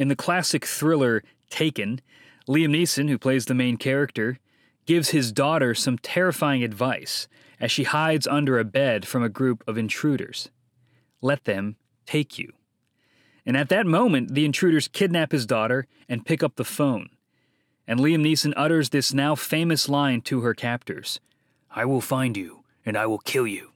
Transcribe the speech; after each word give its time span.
In 0.00 0.08
the 0.08 0.16
classic 0.16 0.64
thriller 0.64 1.22
Taken, 1.50 2.00
Liam 2.48 2.70
Neeson, 2.70 3.10
who 3.10 3.18
plays 3.18 3.44
the 3.44 3.54
main 3.54 3.76
character, 3.76 4.38
gives 4.86 5.10
his 5.10 5.30
daughter 5.30 5.74
some 5.74 5.98
terrifying 5.98 6.64
advice 6.64 7.28
as 7.60 7.70
she 7.70 7.84
hides 7.84 8.26
under 8.26 8.58
a 8.58 8.64
bed 8.64 9.06
from 9.06 9.22
a 9.22 9.28
group 9.28 9.62
of 9.68 9.76
intruders. 9.76 10.48
Let 11.20 11.44
them 11.44 11.76
take 12.06 12.38
you. 12.38 12.54
And 13.44 13.58
at 13.58 13.68
that 13.68 13.84
moment, 13.84 14.32
the 14.32 14.46
intruders 14.46 14.88
kidnap 14.88 15.32
his 15.32 15.44
daughter 15.44 15.86
and 16.08 16.24
pick 16.24 16.42
up 16.42 16.56
the 16.56 16.64
phone. 16.64 17.10
And 17.86 18.00
Liam 18.00 18.22
Neeson 18.22 18.54
utters 18.56 18.88
this 18.88 19.12
now 19.12 19.34
famous 19.34 19.86
line 19.86 20.22
to 20.22 20.40
her 20.40 20.54
captors 20.54 21.20
I 21.70 21.84
will 21.84 22.00
find 22.00 22.38
you 22.38 22.64
and 22.86 22.96
I 22.96 23.04
will 23.04 23.18
kill 23.18 23.46
you. 23.46 23.72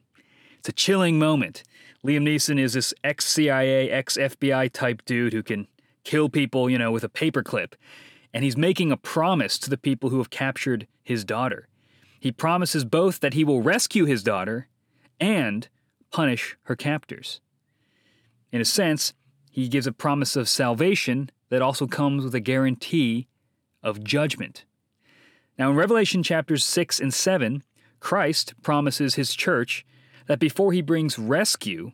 It's 0.58 0.70
a 0.70 0.72
chilling 0.72 1.18
moment. 1.18 1.64
Liam 2.02 2.22
Neeson 2.22 2.58
is 2.58 2.72
this 2.72 2.94
ex 3.04 3.26
CIA, 3.26 3.90
ex 3.90 4.16
FBI 4.16 4.72
type 4.72 5.02
dude 5.04 5.34
who 5.34 5.42
can 5.42 5.68
kill 6.04 6.28
people, 6.28 6.70
you 6.70 6.78
know, 6.78 6.92
with 6.92 7.04
a 7.04 7.08
paperclip. 7.08 7.74
And 8.32 8.44
he's 8.44 8.56
making 8.56 8.92
a 8.92 8.96
promise 8.96 9.58
to 9.58 9.70
the 9.70 9.76
people 9.76 10.10
who 10.10 10.18
have 10.18 10.30
captured 10.30 10.86
his 11.02 11.24
daughter. 11.24 11.68
He 12.18 12.32
promises 12.32 12.84
both 12.84 13.20
that 13.20 13.34
he 13.34 13.44
will 13.44 13.62
rescue 13.62 14.04
his 14.04 14.22
daughter 14.22 14.68
and 15.20 15.68
punish 16.10 16.56
her 16.62 16.76
captors. 16.76 17.40
In 18.50 18.60
a 18.60 18.64
sense, 18.64 19.14
he 19.50 19.68
gives 19.68 19.86
a 19.86 19.92
promise 19.92 20.36
of 20.36 20.48
salvation 20.48 21.30
that 21.48 21.62
also 21.62 21.86
comes 21.86 22.24
with 22.24 22.34
a 22.34 22.40
guarantee 22.40 23.28
of 23.82 24.02
judgment. 24.02 24.64
Now, 25.58 25.70
in 25.70 25.76
Revelation 25.76 26.22
chapters 26.22 26.64
6 26.64 26.98
and 26.98 27.14
7, 27.14 27.62
Christ 28.00 28.54
promises 28.62 29.14
his 29.14 29.34
church 29.34 29.86
that 30.26 30.38
before 30.38 30.72
he 30.72 30.82
brings 30.82 31.18
rescue, 31.18 31.92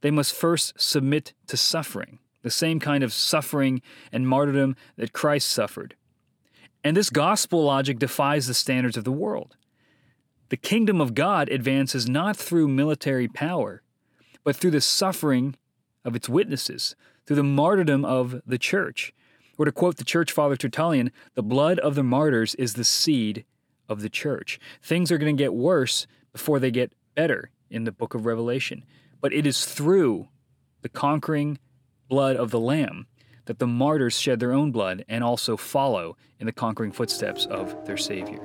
they 0.00 0.10
must 0.10 0.34
first 0.34 0.72
submit 0.76 1.34
to 1.48 1.56
suffering, 1.56 2.18
the 2.44 2.50
same 2.50 2.78
kind 2.78 3.02
of 3.02 3.12
suffering 3.12 3.82
and 4.12 4.28
martyrdom 4.28 4.76
that 4.96 5.12
Christ 5.12 5.48
suffered. 5.48 5.96
And 6.84 6.96
this 6.96 7.08
gospel 7.08 7.64
logic 7.64 7.98
defies 7.98 8.46
the 8.46 8.54
standards 8.54 8.98
of 8.98 9.04
the 9.04 9.10
world. 9.10 9.56
The 10.50 10.58
kingdom 10.58 11.00
of 11.00 11.14
God 11.14 11.48
advances 11.48 12.06
not 12.06 12.36
through 12.36 12.68
military 12.68 13.26
power, 13.26 13.82
but 14.44 14.54
through 14.54 14.72
the 14.72 14.82
suffering 14.82 15.56
of 16.04 16.14
its 16.14 16.28
witnesses, 16.28 16.94
through 17.26 17.36
the 17.36 17.42
martyrdom 17.42 18.04
of 18.04 18.42
the 18.46 18.58
church. 18.58 19.14
Or 19.56 19.64
to 19.64 19.72
quote 19.72 19.96
the 19.96 20.04
church 20.04 20.30
father 20.30 20.56
Tertullian, 20.56 21.10
the 21.34 21.42
blood 21.42 21.78
of 21.78 21.94
the 21.94 22.02
martyrs 22.02 22.54
is 22.56 22.74
the 22.74 22.84
seed 22.84 23.46
of 23.88 24.02
the 24.02 24.10
church. 24.10 24.60
Things 24.82 25.10
are 25.10 25.18
going 25.18 25.34
to 25.34 25.42
get 25.42 25.54
worse 25.54 26.06
before 26.32 26.58
they 26.58 26.70
get 26.70 26.92
better 27.14 27.50
in 27.70 27.84
the 27.84 27.92
book 27.92 28.12
of 28.12 28.26
Revelation. 28.26 28.84
But 29.22 29.32
it 29.32 29.46
is 29.46 29.64
through 29.64 30.28
the 30.82 30.90
conquering 30.90 31.58
blood 32.08 32.36
of 32.36 32.50
the 32.50 32.60
Lamb 32.60 33.06
that 33.46 33.58
the 33.58 33.66
martyrs 33.66 34.18
shed 34.18 34.40
their 34.40 34.52
own 34.52 34.70
blood 34.70 35.04
and 35.08 35.22
also 35.22 35.56
follow 35.56 36.16
in 36.38 36.46
the 36.46 36.52
conquering 36.52 36.92
footsteps 36.92 37.46
of 37.46 37.84
their 37.86 37.96
Savior. 37.96 38.40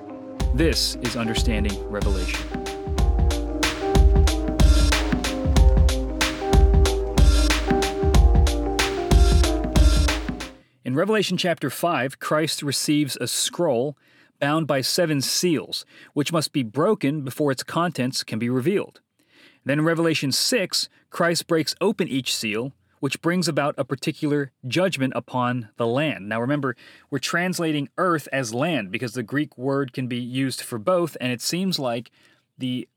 This 0.53 0.95
is 1.01 1.15
Understanding 1.15 1.87
Revelation. 1.89 2.39
In 10.83 10.95
Revelation 10.95 11.37
chapter 11.37 11.69
5, 11.69 12.19
Christ 12.19 12.63
receives 12.63 13.15
a 13.21 13.27
scroll 13.27 13.95
bound 14.39 14.65
by 14.65 14.81
seven 14.81 15.21
seals, 15.21 15.85
which 16.13 16.33
must 16.33 16.51
be 16.51 16.63
broken 16.63 17.21
before 17.21 17.51
its 17.51 17.61
contents 17.61 18.23
can 18.23 18.39
be 18.39 18.49
revealed. 18.49 19.01
Then 19.65 19.79
in 19.79 19.85
Revelation 19.85 20.31
6, 20.31 20.89
Christ 21.09 21.45
breaks 21.45 21.75
open 21.79 22.07
each 22.07 22.35
seal, 22.35 22.73
which 22.99 23.21
brings 23.21 23.47
about 23.47 23.75
a 23.77 23.85
particular 23.85 24.51
judgment 24.67 25.13
upon 25.15 25.69
the 25.77 25.87
land. 25.87 26.27
Now 26.29 26.41
remember, 26.41 26.75
we're 27.09 27.19
translating 27.19 27.89
earth 27.97 28.27
as 28.31 28.53
land 28.53 28.91
because 28.91 29.13
the 29.13 29.23
Greek 29.23 29.57
word 29.57 29.93
can 29.93 30.07
be 30.07 30.19
used 30.19 30.61
for 30.61 30.77
both, 30.77 31.15
and 31.21 31.31
it 31.31 31.41
seems 31.41 31.79
like 31.79 32.11
the 32.57 32.87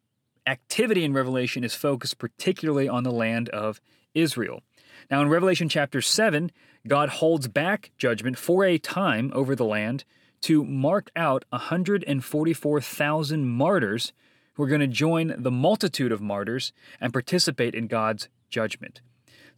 activity 0.47 1.05
in 1.05 1.13
Revelation 1.13 1.65
is 1.65 1.75
focused 1.75 2.19
particularly 2.19 2.89
on 2.89 3.05
the 3.05 3.13
land 3.13 3.49
of 3.51 3.81
Israel. 4.15 4.63
Now 5.11 5.21
in 5.23 5.29
Revelation 5.29 5.69
chapter 5.69 6.01
7, 6.01 6.51
God 6.87 7.09
holds 7.11 7.47
back 7.49 7.93
judgment 7.97 8.39
for 8.39 8.65
a 8.65 8.79
time 8.79 9.31
over 9.35 9.55
the 9.55 9.65
land 9.65 10.05
to 10.43 10.65
mark 10.65 11.11
out 11.15 11.45
144,000 11.51 13.47
martyrs 13.47 14.13
who 14.55 14.63
are 14.65 14.69
going 14.69 14.81
to 14.81 14.87
join 14.87 15.35
the 15.39 15.51
multitude 15.51 16.13
of 16.13 16.21
martyrs 16.21 16.73
and 17.01 17.13
participate 17.13 17.75
in 17.75 17.87
God's 17.87 18.29
judgment. 18.51 19.01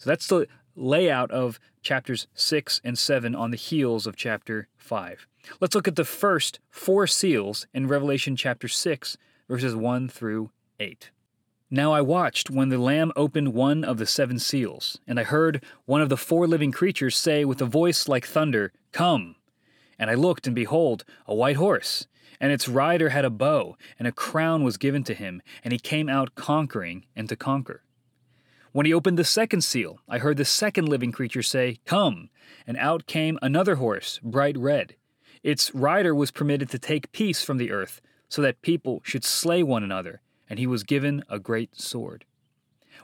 So 0.04 0.10
that's 0.10 0.26
the 0.26 0.46
layout 0.76 1.30
of 1.30 1.58
chapters 1.80 2.26
6 2.34 2.82
and 2.84 2.98
7 2.98 3.34
on 3.34 3.50
the 3.50 3.56
heels 3.56 4.06
of 4.06 4.16
chapter 4.16 4.68
5. 4.76 5.26
Let's 5.62 5.74
look 5.74 5.88
at 5.88 5.96
the 5.96 6.04
first 6.04 6.60
four 6.68 7.06
seals 7.06 7.66
in 7.72 7.88
Revelation 7.88 8.36
chapter 8.36 8.68
6, 8.68 9.16
verses 9.48 9.74
1 9.74 10.10
through 10.10 10.50
8. 10.78 11.10
Now 11.70 11.94
I 11.94 12.02
watched 12.02 12.50
when 12.50 12.68
the 12.68 12.76
Lamb 12.76 13.12
opened 13.16 13.54
one 13.54 13.82
of 13.82 13.96
the 13.96 14.04
seven 14.04 14.38
seals, 14.38 14.98
and 15.06 15.18
I 15.18 15.22
heard 15.24 15.64
one 15.86 16.02
of 16.02 16.10
the 16.10 16.18
four 16.18 16.46
living 16.46 16.70
creatures 16.70 17.16
say 17.16 17.46
with 17.46 17.62
a 17.62 17.64
voice 17.64 18.06
like 18.06 18.26
thunder, 18.26 18.74
Come! 18.92 19.36
And 19.98 20.10
I 20.10 20.14
looked, 20.14 20.46
and 20.46 20.54
behold, 20.54 21.06
a 21.26 21.34
white 21.34 21.56
horse, 21.56 22.08
and 22.38 22.52
its 22.52 22.68
rider 22.68 23.08
had 23.08 23.24
a 23.24 23.30
bow, 23.30 23.78
and 23.98 24.06
a 24.06 24.12
crown 24.12 24.64
was 24.64 24.76
given 24.76 25.02
to 25.04 25.14
him, 25.14 25.40
and 25.64 25.72
he 25.72 25.78
came 25.78 26.10
out 26.10 26.34
conquering 26.34 27.06
and 27.16 27.26
to 27.30 27.36
conquer. 27.36 27.84
When 28.74 28.86
he 28.86 28.92
opened 28.92 29.20
the 29.20 29.22
second 29.22 29.60
seal, 29.60 30.00
I 30.08 30.18
heard 30.18 30.36
the 30.36 30.44
second 30.44 30.88
living 30.88 31.12
creature 31.12 31.44
say, 31.44 31.78
Come! 31.84 32.28
And 32.66 32.76
out 32.76 33.06
came 33.06 33.38
another 33.40 33.76
horse, 33.76 34.18
bright 34.20 34.58
red. 34.58 34.96
Its 35.44 35.72
rider 35.72 36.12
was 36.12 36.32
permitted 36.32 36.68
to 36.70 36.78
take 36.80 37.12
peace 37.12 37.40
from 37.40 37.58
the 37.58 37.70
earth, 37.70 38.00
so 38.28 38.42
that 38.42 38.62
people 38.62 39.00
should 39.04 39.22
slay 39.22 39.62
one 39.62 39.84
another 39.84 40.22
and 40.50 40.58
he 40.58 40.66
was 40.66 40.82
given 40.82 41.22
a 41.28 41.38
great 41.38 41.80
sword. 41.80 42.24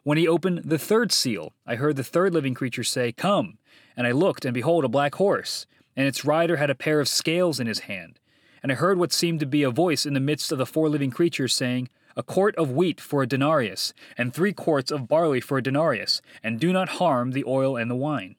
When 0.03 0.19
he 0.19 0.27
opened 0.27 0.63
the 0.65 0.77
third 0.77 1.13
seal, 1.13 1.53
I 1.65 1.77
heard 1.77 1.95
the 1.95 2.03
third 2.03 2.35
living 2.35 2.53
creature 2.55 2.83
say, 2.83 3.13
Come! 3.13 3.59
And 3.97 4.09
I 4.09 4.11
looked, 4.11 4.45
and 4.45 4.53
behold, 4.53 4.85
a 4.85 4.89
black 4.89 5.15
horse, 5.15 5.67
and 5.95 6.05
its 6.05 6.25
rider 6.25 6.57
had 6.57 6.71
a 6.71 6.75
pair 6.75 6.99
of 6.99 7.07
scales 7.07 7.61
in 7.61 7.69
his 7.69 7.81
hand. 7.81 8.19
And 8.61 8.73
I 8.73 8.75
heard 8.75 8.99
what 8.99 9.13
seemed 9.13 9.39
to 9.39 9.47
be 9.47 9.63
a 9.63 9.71
voice 9.71 10.05
in 10.05 10.15
the 10.15 10.19
midst 10.21 10.51
of 10.51 10.59
the 10.59 10.67
four 10.67 10.89
living 10.89 11.13
creatures 11.13 11.55
saying, 11.55 11.91
A 12.21 12.23
quart 12.23 12.55
of 12.57 12.71
wheat 12.71 13.01
for 13.01 13.23
a 13.23 13.27
denarius, 13.27 13.95
and 14.19 14.35
three 14.35 14.53
quarts 14.53 14.91
of 14.91 15.09
barley 15.09 15.41
for 15.41 15.57
a 15.57 15.63
denarius, 15.63 16.21
and 16.43 16.61
do 16.61 16.71
not 16.71 17.01
harm 17.01 17.31
the 17.31 17.45
oil 17.47 17.79
and 17.79 17.91
the 17.91 17.97
wine. 17.97 18.37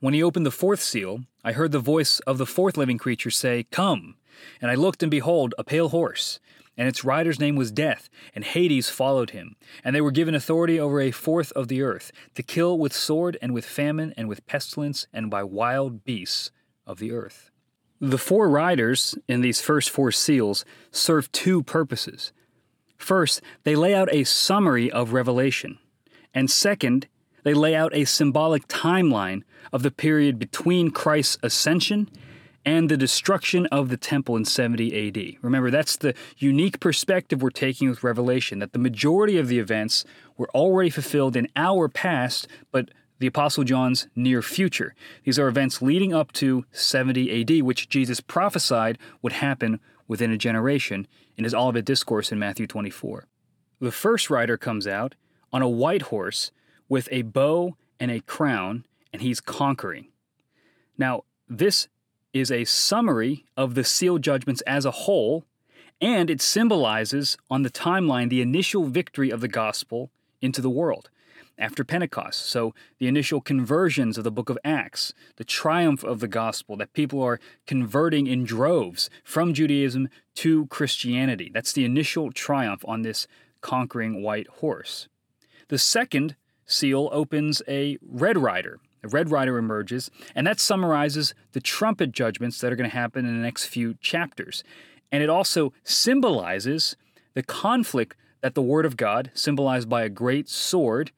When 0.00 0.14
he 0.14 0.22
opened 0.22 0.46
the 0.46 0.50
fourth 0.50 0.80
seal, 0.80 1.24
I 1.44 1.52
heard 1.52 1.72
the 1.72 1.78
voice 1.78 2.20
of 2.20 2.38
the 2.38 2.46
fourth 2.46 2.78
living 2.78 2.96
creature 2.96 3.30
say, 3.30 3.66
Come! 3.70 4.14
And 4.62 4.70
I 4.70 4.76
looked, 4.76 5.02
and 5.02 5.10
behold, 5.10 5.54
a 5.58 5.62
pale 5.62 5.90
horse 5.90 6.40
and 6.78 6.88
its 6.88 7.04
rider's 7.04 7.38
name 7.38 7.56
was 7.56 7.70
Death, 7.70 8.08
and 8.34 8.44
Hades 8.44 8.88
followed 8.88 9.30
him. 9.30 9.56
And 9.84 9.94
they 9.94 10.00
were 10.00 10.10
given 10.10 10.34
authority 10.34 10.80
over 10.80 10.98
a 10.98 11.10
fourth 11.10 11.52
of 11.52 11.68
the 11.68 11.82
earth, 11.82 12.12
to 12.34 12.42
kill 12.42 12.78
with 12.78 12.94
sword 12.94 13.36
and 13.42 13.52
with 13.52 13.66
famine 13.66 14.14
and 14.16 14.26
with 14.26 14.46
pestilence 14.46 15.06
and 15.12 15.30
by 15.30 15.42
wild 15.42 16.02
beasts 16.02 16.50
of 16.86 16.98
the 16.98 17.12
earth. 17.12 17.50
The 18.00 18.18
four 18.18 18.48
riders 18.48 19.16
in 19.26 19.42
these 19.42 19.60
first 19.60 19.90
four 19.90 20.12
seals 20.12 20.64
serve 20.90 21.30
two 21.32 21.62
purposes. 21.62 22.32
First, 22.96 23.40
they 23.64 23.76
lay 23.76 23.94
out 23.94 24.08
a 24.12 24.24
summary 24.24 24.90
of 24.90 25.12
Revelation, 25.12 25.78
and 26.34 26.50
second, 26.50 27.06
they 27.44 27.54
lay 27.54 27.74
out 27.74 27.94
a 27.94 28.04
symbolic 28.04 28.66
timeline 28.66 29.42
of 29.72 29.82
the 29.82 29.90
period 29.90 30.38
between 30.38 30.90
Christ's 30.90 31.38
ascension 31.42 32.08
and 32.64 32.88
the 32.88 32.96
destruction 32.96 33.66
of 33.66 33.88
the 33.88 33.96
temple 33.96 34.36
in 34.36 34.44
70 34.44 35.08
AD. 35.08 35.42
Remember, 35.42 35.70
that's 35.70 35.96
the 35.96 36.14
unique 36.36 36.80
perspective 36.80 37.40
we're 37.40 37.50
taking 37.50 37.88
with 37.88 38.02
Revelation, 38.02 38.58
that 38.58 38.72
the 38.72 38.78
majority 38.80 39.38
of 39.38 39.46
the 39.46 39.60
events 39.60 40.04
were 40.36 40.50
already 40.50 40.90
fulfilled 40.90 41.36
in 41.36 41.46
our 41.54 41.88
past, 41.88 42.48
but 42.72 42.90
the 43.20 43.28
Apostle 43.28 43.64
John's 43.64 44.08
near 44.16 44.42
future. 44.42 44.94
These 45.24 45.38
are 45.38 45.48
events 45.48 45.80
leading 45.80 46.12
up 46.12 46.32
to 46.32 46.66
70 46.72 47.40
AD, 47.40 47.62
which 47.62 47.88
Jesus 47.88 48.20
prophesied 48.20 48.98
would 49.22 49.34
happen 49.34 49.80
within 50.08 50.30
a 50.30 50.38
generation 50.38 51.06
in 51.36 51.44
his 51.44 51.54
Olivet 51.54 51.84
Discourse 51.84 52.32
in 52.32 52.38
Matthew 52.38 52.66
24. 52.66 53.26
The 53.80 53.92
first 53.92 54.30
rider 54.30 54.56
comes 54.56 54.86
out 54.86 55.14
on 55.52 55.62
a 55.62 55.68
white 55.68 56.02
horse 56.02 56.50
with 56.88 57.08
a 57.10 57.22
bow 57.22 57.76
and 57.98 58.10
a 58.10 58.20
crown, 58.20 58.84
and 59.12 59.22
he's 59.22 59.40
conquering. 59.40 60.08
Now, 60.98 61.24
this 61.48 61.88
is 62.32 62.50
a 62.50 62.64
summary 62.64 63.44
of 63.56 63.74
the 63.74 63.84
seal 63.84 64.18
judgments 64.18 64.60
as 64.62 64.84
a 64.84 64.90
whole, 64.90 65.44
and 66.00 66.30
it 66.30 66.42
symbolizes 66.42 67.36
on 67.50 67.62
the 67.62 67.70
timeline 67.70 68.28
the 68.28 68.42
initial 68.42 68.84
victory 68.84 69.30
of 69.30 69.40
the 69.40 69.48
gospel 69.48 70.10
into 70.40 70.60
the 70.60 70.70
world 70.70 71.10
after 71.58 71.84
Pentecost. 71.84 72.46
So, 72.46 72.74
the 72.98 73.08
initial 73.08 73.40
conversions 73.40 74.18
of 74.18 74.24
the 74.24 74.30
book 74.30 74.50
of 74.50 74.58
Acts, 74.64 75.14
the 75.36 75.44
triumph 75.44 76.04
of 76.04 76.20
the 76.20 76.28
gospel, 76.28 76.76
that 76.76 76.92
people 76.92 77.22
are 77.22 77.40
converting 77.66 78.26
in 78.26 78.44
droves 78.44 79.08
from 79.24 79.54
Judaism 79.54 80.08
to 80.36 80.66
Christianity. 80.66 81.50
That's 81.52 81.72
the 81.72 81.84
initial 81.84 82.30
triumph 82.30 82.84
on 82.86 83.02
this 83.02 83.26
conquering 83.60 84.22
white 84.22 84.48
horse. 84.48 85.08
The 85.68 85.78
second 85.78 86.36
seal 86.66 87.08
opens 87.12 87.62
a 87.66 87.98
red 88.02 88.38
rider, 88.38 88.78
The 89.02 89.08
red 89.08 89.30
rider 89.30 89.56
emerges, 89.56 90.10
and 90.34 90.46
that 90.46 90.60
summarizes 90.60 91.34
the 91.52 91.60
trumpet 91.60 92.12
judgments 92.12 92.60
that 92.60 92.72
are 92.72 92.76
going 92.76 92.90
to 92.90 92.96
happen 92.96 93.24
in 93.24 93.36
the 93.36 93.42
next 93.42 93.66
few 93.66 93.94
chapters. 94.00 94.62
And 95.12 95.22
it 95.22 95.30
also 95.30 95.72
symbolizes 95.84 96.96
the 97.34 97.42
conflict 97.42 98.16
that 98.40 98.54
the 98.54 98.62
Word 98.62 98.84
of 98.84 98.96
God, 98.96 99.30
symbolized 99.34 99.88
by 99.88 100.02
a 100.02 100.08
great 100.08 100.48
sword, 100.48 101.12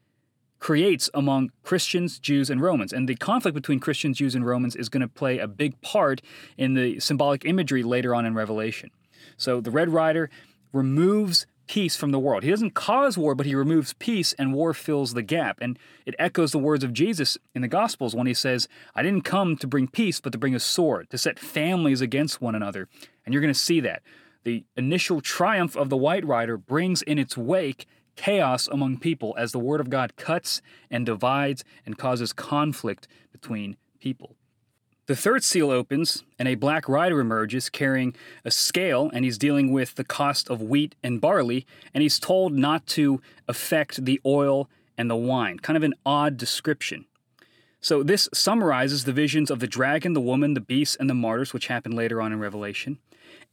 creates 0.59 1.09
among 1.15 1.51
Christians, 1.63 2.19
Jews, 2.19 2.51
and 2.51 2.61
Romans. 2.61 2.93
And 2.93 3.09
the 3.09 3.15
conflict 3.15 3.55
between 3.55 3.81
Christians, 3.81 4.19
Jews, 4.19 4.35
and 4.35 4.45
Romans 4.45 4.75
is 4.75 4.89
going 4.89 5.01
to 5.01 5.09
play 5.09 5.39
a 5.39 5.47
big 5.47 5.81
part 5.81 6.21
in 6.57 6.75
the 6.75 7.01
symbolic 7.01 7.45
imagery 7.45 7.83
later 7.83 8.15
on 8.15 8.27
in 8.27 8.35
Revelation. 8.35 8.91
So 9.37 9.61
the 9.61 9.71
Red 9.71 9.91
Rider 9.91 10.31
removes 10.73 11.47
peace 11.69 11.97
from 11.97 12.11
the 12.11 12.19
world. 12.19 12.43
He 12.43 12.51
doesn't 12.51 12.75
cause 12.75 13.17
war, 13.17 13.35
but 13.35 13.47
he 13.47 13.55
removes 13.55 13.93
peace, 13.93 14.33
and 14.33 14.55
war 14.55 14.75
fills 14.75 15.15
the 15.15 15.23
gap. 15.23 15.59
And 15.61 15.79
it 16.07 16.15
echoes 16.19 16.51
the 16.51 16.59
words 16.59 16.83
of 16.83 16.93
Jesus 16.93 17.39
in 17.55 17.63
the 17.63 17.69
Gospels 17.69 18.17
when 18.17 18.27
he 18.27 18.35
says, 18.35 18.67
I 18.95 19.03
didn't 19.03 19.23
come 19.23 19.57
to 19.59 19.67
bring 19.67 19.87
peace, 19.87 20.19
but 20.19 20.33
to 20.33 20.39
bring 20.39 20.55
a 20.55 20.61
sword, 20.61 21.11
to 21.11 21.19
set 21.19 21.39
families 21.39 22.01
against 22.01 22.41
one 22.41 22.55
another. 22.55 22.89
And 23.25 23.33
you're 23.33 23.43
going 23.43 23.55
to 23.55 23.59
see 23.59 23.81
that. 23.81 24.03
The 24.45 24.65
initial 24.77 25.21
triumph 25.21 25.77
of 25.77 25.91
the 25.91 25.97
White 25.97 26.25
Rider 26.25 26.57
brings 26.57 27.03
in 27.03 27.19
its 27.19 27.37
wake 27.37 27.87
chaos 28.19 28.67
among 28.67 28.99
people 28.99 29.35
as 29.39 29.53
the 29.53 29.61
Word 29.61 29.81
of 29.81 29.89
God 29.89 30.17
cuts 30.17 30.61
and 30.91 31.07
divides 31.07 31.65
and 31.87 31.97
causes 31.97 32.33
conflict 32.33 33.07
between 33.33 33.77
people. 34.01 34.35
The 35.07 35.17
third 35.17 35.43
seal 35.43 35.71
opens, 35.71 36.25
and 36.39 36.47
a 36.47 36.55
black 36.55 36.87
rider 36.87 37.21
emerges 37.21 37.71
carrying 37.71 38.15
a 38.45 38.51
scale, 38.51 39.09
and 39.15 39.25
he's 39.25 39.39
dealing 39.39 39.73
with 39.73 39.95
the 39.95 40.05
cost 40.05 40.51
of 40.51 40.61
wheat 40.61 40.97
and 41.03 41.21
barley, 41.21 41.65
and 41.95 42.03
he's 42.03 42.19
told 42.19 42.53
not 42.53 42.87
to 42.89 43.23
affect 43.47 44.05
the 44.05 44.21
oil 44.27 44.69
and 44.99 45.09
the 45.09 45.17
wine. 45.17 45.61
Kind 45.61 45.79
of 45.79 45.83
an 45.83 45.95
odd 46.05 46.37
description. 46.37 47.07
So, 47.81 48.03
this 48.03 48.29
summarizes 48.35 49.05
the 49.05 49.13
visions 49.13 49.51
of 49.51 49.61
the 49.61 49.69
dragon, 49.69 50.13
the 50.13 50.21
woman, 50.21 50.55
the 50.55 50.61
beast, 50.61 50.97
and 50.99 51.09
the 51.09 51.15
martyrs, 51.15 51.55
which 51.55 51.69
happen 51.69 51.93
later 51.93 52.21
on 52.21 52.33
in 52.33 52.41
Revelation. 52.41 52.99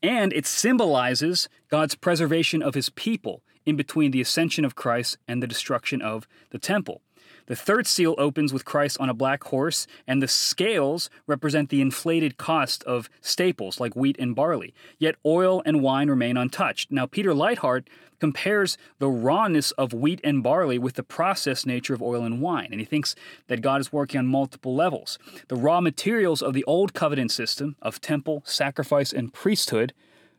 And 0.01 0.33
it 0.33 0.47
symbolizes 0.47 1.47
God's 1.69 1.95
preservation 1.95 2.63
of 2.63 2.73
his 2.73 2.89
people 2.89 3.43
in 3.65 3.75
between 3.75 4.11
the 4.11 4.21
ascension 4.21 4.65
of 4.65 4.75
Christ 4.75 5.17
and 5.27 5.41
the 5.41 5.47
destruction 5.47 6.01
of 6.01 6.27
the 6.51 6.59
temple. 6.59 7.01
The 7.47 7.55
third 7.55 7.85
seal 7.85 8.15
opens 8.17 8.51
with 8.51 8.65
Christ 8.65 8.97
on 8.99 9.09
a 9.09 9.13
black 9.13 9.43
horse, 9.45 9.85
and 10.07 10.21
the 10.21 10.27
scales 10.27 11.09
represent 11.27 11.69
the 11.69 11.81
inflated 11.81 12.37
cost 12.37 12.83
of 12.85 13.09
staples 13.21 13.79
like 13.79 13.95
wheat 13.95 14.15
and 14.19 14.35
barley. 14.35 14.73
Yet 14.97 15.15
oil 15.25 15.61
and 15.65 15.83
wine 15.83 16.09
remain 16.09 16.37
untouched. 16.37 16.91
Now, 16.91 17.05
Peter 17.05 17.33
Leithart 17.33 17.87
compares 18.19 18.77
the 18.97 19.09
rawness 19.09 19.71
of 19.71 19.93
wheat 19.93 20.21
and 20.23 20.41
barley 20.41 20.79
with 20.79 20.95
the 20.95 21.03
processed 21.03 21.67
nature 21.67 21.93
of 21.93 22.01
oil 22.01 22.23
and 22.23 22.41
wine, 22.41 22.69
and 22.71 22.79
he 22.79 22.85
thinks 22.85 23.13
that 23.47 23.61
God 23.61 23.81
is 23.81 23.93
working 23.93 24.19
on 24.19 24.27
multiple 24.27 24.73
levels. 24.73 25.19
The 25.47 25.55
raw 25.55 25.81
materials 25.81 26.41
of 26.41 26.53
the 26.53 26.63
old 26.63 26.93
covenant 26.93 27.31
system 27.31 27.75
of 27.81 28.01
temple, 28.01 28.41
sacrifice, 28.45 29.13
and 29.13 29.33
priesthood 29.33 29.93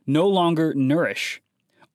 no 0.06 0.26
longer 0.26 0.74
nourish 0.74 1.40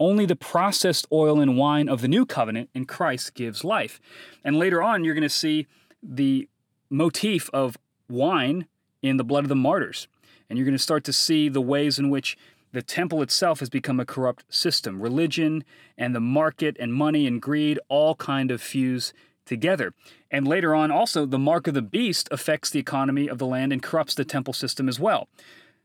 only 0.02 0.26
the 0.26 0.36
processed 0.36 1.06
oil 1.12 1.40
and 1.40 1.58
wine 1.58 1.88
of 1.88 2.02
the 2.02 2.08
new 2.08 2.26
covenant 2.26 2.72
in 2.74 2.86
Christ 2.86 3.36
gives 3.36 3.64
life. 3.64 4.02
And 4.44 4.58
later 4.58 4.82
on, 4.82 5.04
you're 5.04 5.14
going 5.14 5.22
to 5.22 5.30
see 5.30 5.68
the 6.02 6.50
motif 6.90 7.52
of 7.54 7.78
wine 8.10 8.66
in 9.04 9.18
the 9.18 9.24
blood 9.24 9.46
of 9.46 9.50
the 9.50 9.56
martyrs. 9.56 10.08
And 10.50 10.58
you're 10.58 10.66
going 10.66 10.74
to 10.74 10.80
start 10.80 11.04
to 11.04 11.14
see 11.14 11.50
the 11.50 11.62
ways 11.62 12.00
in 12.00 12.10
which 12.10 12.36
the 12.72 12.82
temple 12.82 13.22
itself 13.22 13.60
has 13.60 13.70
become 13.70 14.00
a 14.00 14.06
corrupt 14.06 14.44
system. 14.50 15.02
Religion 15.02 15.64
and 16.00 16.16
the 16.16 16.20
market 16.20 16.76
and 16.80 16.94
money 16.94 17.28
and 17.28 17.40
greed 17.40 17.80
all 17.88 18.16
kind 18.16 18.50
of 18.50 18.60
fuse 18.60 19.14
together. 19.46 19.94
And 20.32 20.48
later 20.48 20.74
on, 20.74 20.90
also, 20.90 21.28
the 21.28 21.38
mark 21.38 21.68
of 21.68 21.76
the 21.76 21.82
beast 21.82 22.28
affects 22.32 22.72
the 22.72 22.80
economy 22.80 23.28
of 23.28 23.38
the 23.38 23.46
land 23.46 23.72
and 23.72 23.84
corrupts 23.84 24.16
the 24.16 24.26
temple 24.26 24.54
system 24.54 24.90
as 24.90 25.00
well. 25.00 25.28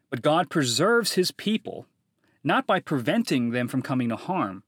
But 0.09 0.23
God 0.23 0.49
preserves 0.49 1.13
his 1.13 1.33
people 1.33 1.87
not 2.47 2.65
by 2.65 2.79
preventing 2.79 3.51
them 3.51 3.67
from 3.67 3.83
coming 3.83 4.09
to 4.09 4.15
harm, 4.15 4.63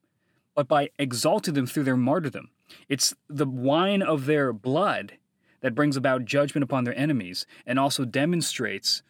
but 0.56 0.66
by 0.66 0.90
exalting 0.98 1.54
them 1.54 1.64
through 1.64 1.84
their 1.84 1.96
martyrdom. 1.96 2.50
It's 2.88 3.14
the 3.28 3.46
wine 3.46 4.02
of 4.02 4.26
their 4.26 4.52
blood 4.52 5.12
that 5.60 5.76
brings 5.76 5.96
about 5.96 6.24
judgment 6.24 6.64
upon 6.64 6.82
their 6.82 6.98
enemies 6.98 7.46
and 7.64 7.78
also 7.78 8.04
demonstrates 8.04 9.02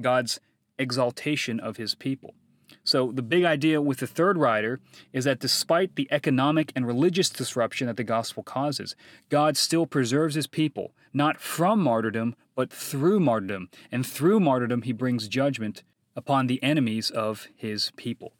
God's 0.00 0.40
exaltation 0.76 1.60
of 1.60 1.76
his 1.76 1.94
people. 1.94 2.34
So, 2.82 3.12
the 3.12 3.22
big 3.22 3.44
idea 3.44 3.80
with 3.80 3.98
the 3.98 4.06
third 4.08 4.36
rider 4.36 4.80
is 5.12 5.24
that 5.24 5.38
despite 5.38 5.94
the 5.94 6.08
economic 6.10 6.72
and 6.74 6.86
religious 6.86 7.30
disruption 7.30 7.86
that 7.86 7.96
the 7.96 8.04
gospel 8.04 8.42
causes, 8.42 8.96
God 9.28 9.56
still 9.56 9.86
preserves 9.86 10.34
his 10.34 10.46
people, 10.48 10.94
not 11.12 11.40
from 11.40 11.80
martyrdom, 11.80 12.34
but 12.56 12.72
through 12.72 13.20
martyrdom. 13.20 13.68
And 13.92 14.04
through 14.04 14.40
martyrdom, 14.40 14.82
he 14.82 14.92
brings 14.92 15.28
judgment 15.28 15.84
upon 16.16 16.46
the 16.46 16.62
enemies 16.62 17.10
of 17.10 17.48
his 17.56 17.92
people. 17.96 18.32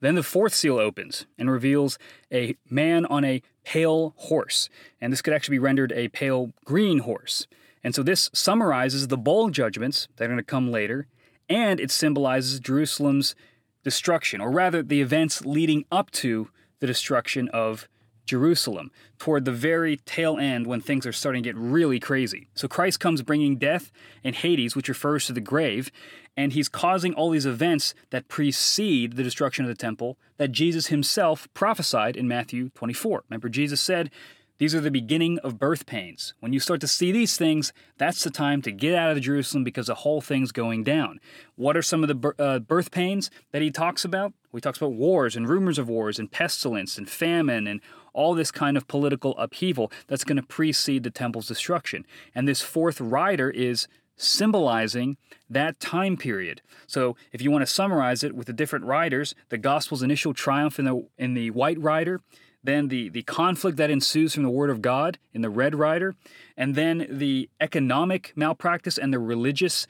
Then 0.00 0.14
the 0.14 0.22
fourth 0.22 0.54
seal 0.54 0.78
opens 0.78 1.26
and 1.36 1.50
reveals 1.50 1.98
a 2.32 2.56
man 2.70 3.04
on 3.06 3.24
a 3.24 3.42
pale 3.64 4.14
horse, 4.16 4.68
and 5.00 5.12
this 5.12 5.22
could 5.22 5.34
actually 5.34 5.56
be 5.56 5.60
rendered 5.60 5.92
a 5.92 6.08
pale 6.08 6.52
green 6.64 7.00
horse. 7.00 7.46
And 7.82 7.94
so 7.94 8.02
this 8.02 8.30
summarizes 8.32 9.08
the 9.08 9.16
bowl 9.16 9.50
judgments 9.50 10.08
that 10.16 10.24
are 10.24 10.28
going 10.28 10.38
to 10.38 10.44
come 10.44 10.70
later, 10.70 11.06
and 11.48 11.80
it 11.80 11.90
symbolizes 11.90 12.60
Jerusalem's 12.60 13.34
destruction, 13.82 14.40
or 14.40 14.50
rather, 14.50 14.82
the 14.82 15.00
events 15.00 15.44
leading 15.44 15.84
up 15.90 16.10
to 16.12 16.50
the 16.80 16.86
destruction 16.86 17.48
of 17.48 17.88
Jerusalem, 18.28 18.90
toward 19.18 19.44
the 19.44 19.52
very 19.52 19.96
tail 19.96 20.36
end 20.38 20.66
when 20.66 20.80
things 20.80 21.06
are 21.06 21.12
starting 21.12 21.42
to 21.42 21.48
get 21.48 21.56
really 21.56 21.98
crazy. 21.98 22.48
So 22.54 22.68
Christ 22.68 23.00
comes 23.00 23.22
bringing 23.22 23.56
death 23.56 23.90
and 24.22 24.36
Hades, 24.36 24.76
which 24.76 24.88
refers 24.88 25.26
to 25.26 25.32
the 25.32 25.40
grave, 25.40 25.90
and 26.36 26.52
he's 26.52 26.68
causing 26.68 27.14
all 27.14 27.30
these 27.30 27.46
events 27.46 27.94
that 28.10 28.28
precede 28.28 29.16
the 29.16 29.22
destruction 29.22 29.64
of 29.64 29.68
the 29.68 29.74
temple 29.74 30.18
that 30.36 30.52
Jesus 30.52 30.88
himself 30.88 31.48
prophesied 31.54 32.16
in 32.16 32.28
Matthew 32.28 32.68
24. 32.70 33.24
Remember, 33.28 33.48
Jesus 33.48 33.80
said, 33.80 34.10
these 34.58 34.74
are 34.74 34.80
the 34.80 34.90
beginning 34.90 35.38
of 35.38 35.58
birth 35.58 35.86
pains. 35.86 36.34
When 36.40 36.52
you 36.52 36.58
start 36.58 36.80
to 36.80 36.88
see 36.88 37.12
these 37.12 37.36
things, 37.36 37.72
that's 37.96 38.24
the 38.24 38.30
time 38.30 38.60
to 38.62 38.72
get 38.72 38.92
out 38.92 39.12
of 39.12 39.22
Jerusalem 39.22 39.62
because 39.62 39.86
the 39.86 39.94
whole 39.94 40.20
thing's 40.20 40.50
going 40.50 40.82
down. 40.82 41.20
What 41.54 41.76
are 41.76 41.82
some 41.82 42.02
of 42.02 42.08
the 42.08 42.34
uh, 42.40 42.58
birth 42.58 42.90
pains 42.90 43.30
that 43.52 43.62
he 43.62 43.70
talks 43.70 44.04
about? 44.04 44.32
He 44.52 44.60
talks 44.60 44.78
about 44.78 44.94
wars 44.94 45.36
and 45.36 45.48
rumors 45.48 45.78
of 45.78 45.88
wars 45.88 46.18
and 46.18 46.30
pestilence 46.30 46.98
and 46.98 47.08
famine 47.08 47.68
and 47.68 47.80
all 48.18 48.34
this 48.34 48.50
kind 48.50 48.76
of 48.76 48.88
political 48.88 49.38
upheaval 49.38 49.92
that's 50.08 50.24
going 50.24 50.36
to 50.36 50.42
precede 50.42 51.04
the 51.04 51.10
temple's 51.10 51.46
destruction. 51.46 52.04
And 52.34 52.48
this 52.48 52.60
fourth 52.60 53.00
rider 53.00 53.48
is 53.48 53.86
symbolizing 54.16 55.16
that 55.48 55.78
time 55.78 56.16
period. 56.16 56.60
So, 56.88 57.16
if 57.32 57.40
you 57.40 57.52
want 57.52 57.62
to 57.62 57.72
summarize 57.72 58.24
it 58.24 58.34
with 58.34 58.48
the 58.48 58.52
different 58.52 58.84
riders, 58.84 59.36
the 59.50 59.58
gospel's 59.58 60.02
initial 60.02 60.34
triumph 60.34 60.80
in 60.80 60.84
the 60.84 61.06
in 61.16 61.34
the 61.34 61.52
white 61.52 61.80
rider, 61.80 62.20
then 62.64 62.88
the, 62.88 63.08
the 63.08 63.22
conflict 63.22 63.76
that 63.76 63.90
ensues 63.90 64.34
from 64.34 64.42
the 64.42 64.50
Word 64.50 64.70
of 64.70 64.82
God 64.82 65.18
in 65.32 65.42
the 65.42 65.50
Red 65.50 65.76
Rider, 65.76 66.16
and 66.56 66.74
then 66.74 67.06
the 67.08 67.48
economic 67.60 68.32
malpractice 68.34 68.98
and 68.98 69.12
the 69.12 69.20
religious 69.20 69.86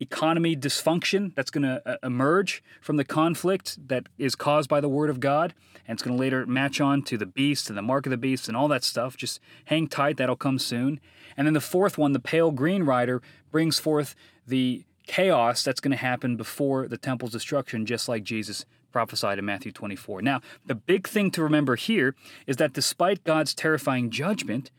economy 0.00 0.54
dysfunction 0.54 1.34
that's 1.34 1.50
going 1.50 1.62
to 1.62 1.82
uh, 1.86 1.96
emerge 2.02 2.62
from 2.80 2.96
the 2.96 3.04
conflict 3.04 3.88
that 3.88 4.08
is 4.18 4.34
caused 4.34 4.68
by 4.68 4.80
the 4.80 4.88
Word 4.88 5.10
of 5.10 5.20
God. 5.20 5.54
And 5.86 5.96
it's 5.96 6.02
going 6.02 6.16
to 6.16 6.20
later 6.20 6.44
match 6.46 6.80
on 6.80 7.02
to 7.04 7.16
the 7.16 7.26
beast 7.26 7.68
and 7.68 7.78
the 7.78 7.82
mark 7.82 8.06
of 8.06 8.10
the 8.10 8.16
beast 8.16 8.48
and 8.48 8.56
all 8.56 8.68
that 8.68 8.84
stuff. 8.84 9.16
Just 9.16 9.40
hang 9.66 9.88
tight, 9.88 10.16
that'll 10.16 10.36
come 10.36 10.58
soon. 10.58 11.00
And 11.36 11.46
then 11.46 11.54
the 11.54 11.60
fourth 11.60 11.96
one, 11.96 12.12
the 12.12 12.20
pale 12.20 12.50
green 12.50 12.82
rider, 12.82 13.22
brings 13.50 13.78
forth 13.78 14.14
the 14.46 14.84
chaos 15.06 15.62
that's 15.62 15.80
going 15.80 15.92
to 15.92 15.96
happen 15.96 16.36
before 16.36 16.88
the 16.88 16.98
temple's 16.98 17.32
destruction, 17.32 17.86
just 17.86 18.08
like 18.08 18.24
Jesus 18.24 18.64
prophesied 18.92 19.38
in 19.38 19.44
Matthew 19.44 19.72
24. 19.72 20.22
Now, 20.22 20.40
the 20.64 20.74
big 20.74 21.06
thing 21.06 21.30
to 21.32 21.42
remember 21.42 21.76
here 21.76 22.14
is 22.46 22.56
that 22.56 22.72
despite 22.72 23.24
God's 23.24 23.54
terrifying 23.54 24.10
judgment, 24.10 24.70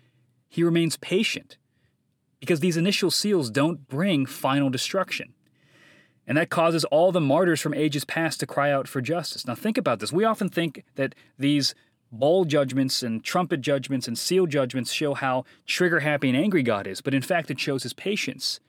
he 0.50 0.64
remains 0.64 0.98
patient 0.98 1.58
because 2.40 2.60
these 2.60 2.78
initial 2.78 3.12
seals 3.12 3.50
don't 3.50 3.88
bring 3.88 4.26
final 4.26 4.70
destruction. 4.70 5.34
And 6.28 6.38
that 6.38 6.50
causes 6.50 6.84
all 6.86 7.12
the 7.12 7.22
martyrs 7.22 7.62
from 7.62 7.74
ages 7.74 8.04
past 8.04 8.40
to 8.42 8.46
cry 8.46 8.72
out 8.72 8.88
for 8.88 9.02
justice. 9.02 9.48
Now, 9.48 9.56
think 9.56 9.78
about 9.78 10.00
this. 10.00 10.12
We 10.12 10.26
often 10.26 10.50
think 10.50 10.84
that 10.96 11.16
these 11.40 11.74
bowl 12.12 12.46
judgments 12.46 13.02
and 13.02 13.24
trumpet 13.24 13.62
judgments 13.62 14.08
and 14.08 14.18
seal 14.18 14.46
judgments 14.46 14.92
show 14.92 15.14
how 15.14 15.46
trigger 15.66 16.02
happy 16.02 16.30
and 16.30 16.38
angry 16.38 16.64
God 16.64 16.88
is, 16.88 17.02
but 17.02 17.14
in 17.14 17.22
fact, 17.22 17.50
it 17.50 17.60
shows 17.60 17.84
his 17.84 17.94
patience. 17.94 18.60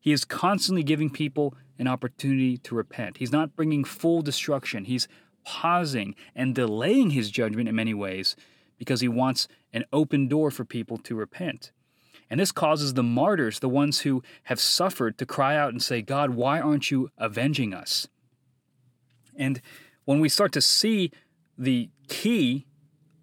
He 0.00 0.12
is 0.12 0.24
constantly 0.24 0.82
giving 0.82 1.10
people 1.10 1.54
an 1.78 1.86
opportunity 1.86 2.56
to 2.58 2.74
repent. 2.74 3.18
He's 3.18 3.32
not 3.32 3.56
bringing 3.56 3.84
full 3.84 4.22
destruction. 4.22 4.84
He's 4.84 5.06
pausing 5.44 6.14
and 6.34 6.54
delaying 6.54 7.10
his 7.10 7.30
judgment 7.30 7.68
in 7.68 7.74
many 7.74 7.94
ways 7.94 8.36
because 8.78 9.00
he 9.00 9.08
wants 9.08 9.48
an 9.72 9.84
open 9.92 10.28
door 10.28 10.50
for 10.50 10.64
people 10.64 10.98
to 10.98 11.14
repent. 11.14 11.72
And 12.32 12.40
this 12.40 12.50
causes 12.50 12.94
the 12.94 13.02
martyrs, 13.02 13.58
the 13.58 13.68
ones 13.68 14.00
who 14.00 14.22
have 14.44 14.58
suffered, 14.58 15.18
to 15.18 15.26
cry 15.26 15.54
out 15.54 15.68
and 15.68 15.82
say, 15.82 16.00
God, 16.00 16.30
why 16.30 16.60
aren't 16.60 16.90
you 16.90 17.10
avenging 17.18 17.74
us? 17.74 18.08
And 19.36 19.60
when 20.06 20.18
we 20.18 20.30
start 20.30 20.50
to 20.52 20.62
see 20.62 21.10
the 21.58 21.90
key 22.08 22.64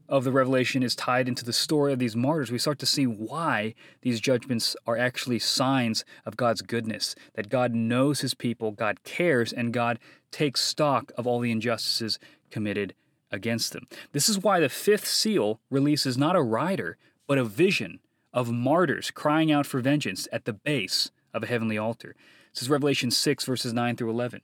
of 0.07 0.25
the 0.25 0.31
Revelation 0.31 0.83
is 0.83 0.95
tied 0.95 1.27
into 1.27 1.43
the 1.43 1.53
story 1.53 1.91
of 1.91 1.97
these 1.97 2.15
martyrs, 2.15 2.51
we 2.51 2.59
start 2.59 2.77
to 2.79 2.85
see 2.85 3.07
why 3.07 3.73
these 4.03 4.19
judgments 4.19 4.75
are 4.85 4.95
actually 4.95 5.39
signs 5.39 6.05
of 6.23 6.37
God's 6.37 6.61
goodness, 6.61 7.15
that 7.33 7.49
God 7.49 7.73
knows 7.73 8.21
his 8.21 8.35
people, 8.35 8.69
God 8.69 9.03
cares, 9.03 9.51
and 9.51 9.73
God 9.73 9.97
takes 10.29 10.61
stock 10.61 11.11
of 11.17 11.25
all 11.25 11.39
the 11.39 11.51
injustices 11.51 12.19
committed 12.51 12.93
against 13.31 13.73
them. 13.73 13.87
This 14.11 14.29
is 14.29 14.37
why 14.37 14.59
the 14.59 14.69
fifth 14.69 15.07
seal 15.07 15.61
releases 15.71 16.15
not 16.15 16.35
a 16.35 16.43
rider, 16.43 16.97
but 17.25 17.39
a 17.39 17.43
vision 17.43 18.01
of 18.33 18.51
martyrs 18.51 19.11
crying 19.11 19.51
out 19.51 19.65
for 19.65 19.79
vengeance 19.79 20.27
at 20.31 20.45
the 20.45 20.53
base 20.53 21.11
of 21.33 21.43
a 21.43 21.47
heavenly 21.47 21.77
altar. 21.77 22.15
This 22.53 22.63
is 22.63 22.69
Revelation 22.69 23.11
6, 23.11 23.45
verses 23.45 23.73
9 23.73 23.95
through 23.95 24.09
11. 24.09 24.41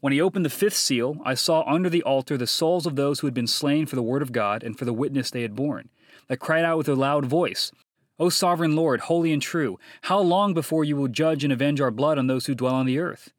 When 0.00 0.12
he 0.12 0.20
opened 0.20 0.44
the 0.44 0.50
fifth 0.50 0.76
seal, 0.76 1.16
I 1.24 1.34
saw 1.34 1.64
under 1.66 1.88
the 1.88 2.02
altar 2.02 2.36
the 2.36 2.46
souls 2.46 2.86
of 2.86 2.96
those 2.96 3.20
who 3.20 3.26
had 3.26 3.34
been 3.34 3.46
slain 3.46 3.86
for 3.86 3.96
the 3.96 4.02
word 4.02 4.22
of 4.22 4.32
God 4.32 4.62
and 4.62 4.78
for 4.78 4.84
the 4.84 4.92
witness 4.92 5.30
they 5.30 5.42
had 5.42 5.56
borne, 5.56 5.88
that 6.28 6.38
cried 6.38 6.64
out 6.64 6.78
with 6.78 6.88
a 6.88 6.94
loud 6.94 7.24
voice, 7.24 7.72
O 8.18 8.28
sovereign 8.30 8.74
Lord, 8.74 9.00
holy 9.00 9.32
and 9.32 9.42
true, 9.42 9.78
how 10.02 10.18
long 10.20 10.54
before 10.54 10.84
you 10.84 10.96
will 10.96 11.08
judge 11.08 11.44
and 11.44 11.52
avenge 11.52 11.80
our 11.80 11.90
blood 11.90 12.18
on 12.18 12.26
those 12.26 12.46
who 12.46 12.54
dwell 12.54 12.74
on 12.74 12.86
the 12.86 12.98
earth? 12.98 13.32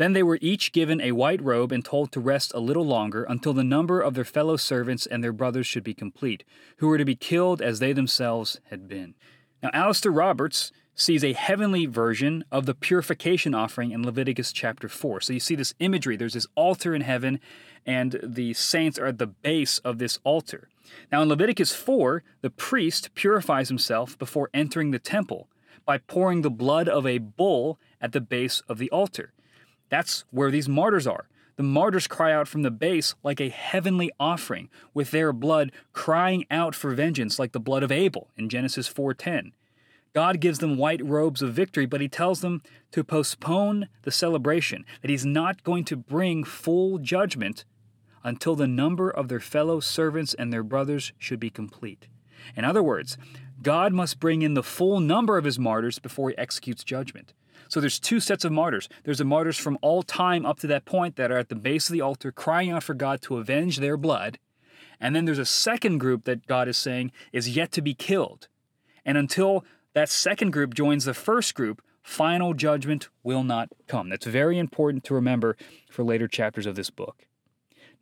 Then 0.00 0.14
they 0.14 0.22
were 0.22 0.38
each 0.40 0.72
given 0.72 0.98
a 1.02 1.12
white 1.12 1.42
robe 1.42 1.72
and 1.72 1.84
told 1.84 2.10
to 2.12 2.20
rest 2.20 2.52
a 2.54 2.58
little 2.58 2.86
longer 2.86 3.22
until 3.24 3.52
the 3.52 3.62
number 3.62 4.00
of 4.00 4.14
their 4.14 4.24
fellow 4.24 4.56
servants 4.56 5.04
and 5.04 5.22
their 5.22 5.30
brothers 5.30 5.66
should 5.66 5.84
be 5.84 5.92
complete, 5.92 6.42
who 6.78 6.88
were 6.88 6.96
to 6.96 7.04
be 7.04 7.14
killed 7.14 7.60
as 7.60 7.80
they 7.80 7.92
themselves 7.92 8.62
had 8.70 8.88
been. 8.88 9.14
Now, 9.62 9.68
Alastair 9.74 10.10
Roberts 10.10 10.72
sees 10.94 11.22
a 11.22 11.34
heavenly 11.34 11.84
version 11.84 12.46
of 12.50 12.64
the 12.64 12.72
purification 12.72 13.54
offering 13.54 13.90
in 13.90 14.02
Leviticus 14.02 14.54
chapter 14.54 14.88
4. 14.88 15.20
So 15.20 15.34
you 15.34 15.40
see 15.40 15.54
this 15.54 15.74
imagery. 15.80 16.16
There's 16.16 16.32
this 16.32 16.46
altar 16.54 16.94
in 16.94 17.02
heaven, 17.02 17.38
and 17.84 18.18
the 18.22 18.54
saints 18.54 18.98
are 18.98 19.04
at 19.04 19.18
the 19.18 19.26
base 19.26 19.80
of 19.80 19.98
this 19.98 20.18
altar. 20.24 20.70
Now, 21.12 21.20
in 21.20 21.28
Leviticus 21.28 21.74
4, 21.74 22.22
the 22.40 22.48
priest 22.48 23.14
purifies 23.14 23.68
himself 23.68 24.18
before 24.18 24.48
entering 24.54 24.92
the 24.92 24.98
temple 24.98 25.48
by 25.84 25.98
pouring 25.98 26.40
the 26.40 26.48
blood 26.48 26.88
of 26.88 27.06
a 27.06 27.18
bull 27.18 27.78
at 28.00 28.12
the 28.12 28.22
base 28.22 28.62
of 28.66 28.78
the 28.78 28.90
altar. 28.90 29.34
That's 29.90 30.24
where 30.30 30.50
these 30.50 30.68
martyrs 30.68 31.06
are. 31.06 31.28
The 31.56 31.62
martyrs 31.64 32.06
cry 32.06 32.32
out 32.32 32.48
from 32.48 32.62
the 32.62 32.70
base 32.70 33.14
like 33.22 33.40
a 33.40 33.50
heavenly 33.50 34.10
offering, 34.18 34.70
with 34.94 35.10
their 35.10 35.30
blood 35.32 35.72
crying 35.92 36.46
out 36.50 36.74
for 36.74 36.94
vengeance 36.94 37.38
like 37.38 37.52
the 37.52 37.60
blood 37.60 37.82
of 37.82 37.92
Abel 37.92 38.30
in 38.38 38.48
Genesis 38.48 38.88
4:10. 38.88 39.52
God 40.14 40.40
gives 40.40 40.58
them 40.58 40.78
white 40.78 41.04
robes 41.04 41.42
of 41.42 41.52
victory, 41.52 41.86
but 41.86 42.00
he 42.00 42.08
tells 42.08 42.40
them 42.40 42.62
to 42.92 43.04
postpone 43.04 43.88
the 44.02 44.10
celebration, 44.10 44.84
that 45.02 45.10
he's 45.10 45.26
not 45.26 45.62
going 45.62 45.84
to 45.84 45.96
bring 45.96 46.44
full 46.44 46.98
judgment 46.98 47.64
until 48.24 48.56
the 48.56 48.66
number 48.66 49.10
of 49.10 49.28
their 49.28 49.40
fellow 49.40 49.80
servants 49.80 50.34
and 50.34 50.52
their 50.52 50.62
brothers 50.62 51.12
should 51.18 51.38
be 51.40 51.50
complete. 51.50 52.08
In 52.56 52.64
other 52.64 52.82
words, 52.82 53.18
God 53.62 53.92
must 53.92 54.18
bring 54.18 54.42
in 54.42 54.54
the 54.54 54.62
full 54.62 54.98
number 54.98 55.36
of 55.36 55.44
his 55.44 55.58
martyrs 55.58 55.98
before 55.98 56.30
he 56.30 56.38
executes 56.38 56.82
judgment. 56.82 57.34
So 57.70 57.80
there's 57.80 58.00
two 58.00 58.18
sets 58.18 58.44
of 58.44 58.50
martyrs. 58.50 58.88
There's 59.04 59.18
the 59.18 59.24
martyrs 59.24 59.56
from 59.56 59.78
all 59.80 60.02
time 60.02 60.44
up 60.44 60.58
to 60.60 60.66
that 60.66 60.84
point 60.84 61.14
that 61.16 61.30
are 61.30 61.38
at 61.38 61.48
the 61.48 61.54
base 61.54 61.88
of 61.88 61.92
the 61.92 62.00
altar 62.00 62.32
crying 62.32 62.70
out 62.70 62.82
for 62.82 62.94
God 62.94 63.22
to 63.22 63.36
avenge 63.36 63.78
their 63.78 63.96
blood. 63.96 64.40
And 65.00 65.14
then 65.14 65.24
there's 65.24 65.38
a 65.38 65.46
second 65.46 65.98
group 65.98 66.24
that 66.24 66.48
God 66.48 66.66
is 66.66 66.76
saying 66.76 67.12
is 67.32 67.56
yet 67.56 67.70
to 67.72 67.80
be 67.80 67.94
killed. 67.94 68.48
And 69.04 69.16
until 69.16 69.64
that 69.94 70.08
second 70.08 70.50
group 70.50 70.74
joins 70.74 71.04
the 71.04 71.14
first 71.14 71.54
group, 71.54 71.80
final 72.02 72.54
judgment 72.54 73.08
will 73.22 73.44
not 73.44 73.68
come. 73.86 74.08
That's 74.08 74.26
very 74.26 74.58
important 74.58 75.04
to 75.04 75.14
remember 75.14 75.56
for 75.88 76.02
later 76.02 76.26
chapters 76.26 76.66
of 76.66 76.74
this 76.74 76.90
book. 76.90 77.24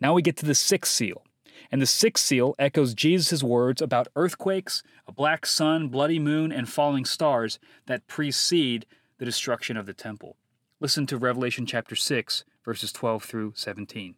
Now 0.01 0.15
we 0.15 0.23
get 0.23 0.39
to 0.39 0.47
the 0.47 0.55
sixth 0.55 0.93
seal. 0.93 1.23
And 1.71 1.83
the 1.83 1.87
sixth 1.87 2.25
seal 2.25 2.55
echoes 2.59 2.95
Jesus' 2.95 3.43
words 3.43 3.83
about 3.83 4.09
earthquakes, 4.17 4.83
a 5.07 5.13
black 5.13 5.45
sun, 5.45 5.89
bloody 5.89 6.19
moon, 6.19 6.53
and 6.53 6.69
falling 6.69 7.05
stars 7.05 7.59
that 7.87 8.07
precede 8.07 8.87
the 9.19 9.25
destruction 9.25 9.77
of 9.77 9.87
the 9.87 9.93
temple. 9.93 10.37
Listen 10.81 11.07
to 11.07 11.19
Revelation 11.19 11.67
chapter 11.67 11.95
6, 11.97 12.45
verses 12.65 12.93
12 12.93 13.25
through 13.25 13.53
17. 13.57 14.15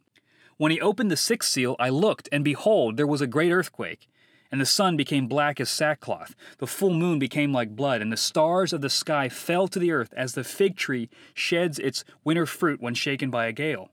When 0.57 0.71
he 0.71 0.79
opened 0.79 1.11
the 1.11 1.17
sixth 1.17 1.49
seal, 1.49 1.75
I 1.79 1.89
looked, 1.89 2.29
and 2.31 2.43
behold, 2.43 2.97
there 2.97 3.07
was 3.07 3.21
a 3.21 3.27
great 3.27 3.51
earthquake 3.51 4.07
and 4.51 4.59
the 4.59 4.65
sun 4.65 4.97
became 4.97 5.27
black 5.27 5.59
as 5.59 5.69
sackcloth. 5.69 6.35
The 6.57 6.67
full 6.67 6.93
moon 6.93 7.19
became 7.19 7.53
like 7.53 7.75
blood, 7.75 8.01
and 8.01 8.11
the 8.11 8.17
stars 8.17 8.73
of 8.73 8.81
the 8.81 8.89
sky 8.89 9.29
fell 9.29 9.67
to 9.69 9.79
the 9.79 9.91
earth 9.91 10.13
as 10.15 10.33
the 10.33 10.43
fig 10.43 10.75
tree 10.75 11.09
sheds 11.33 11.79
its 11.79 12.03
winter 12.23 12.45
fruit 12.45 12.81
when 12.81 12.93
shaken 12.93 13.29
by 13.29 13.47
a 13.47 13.53
gale. 13.53 13.89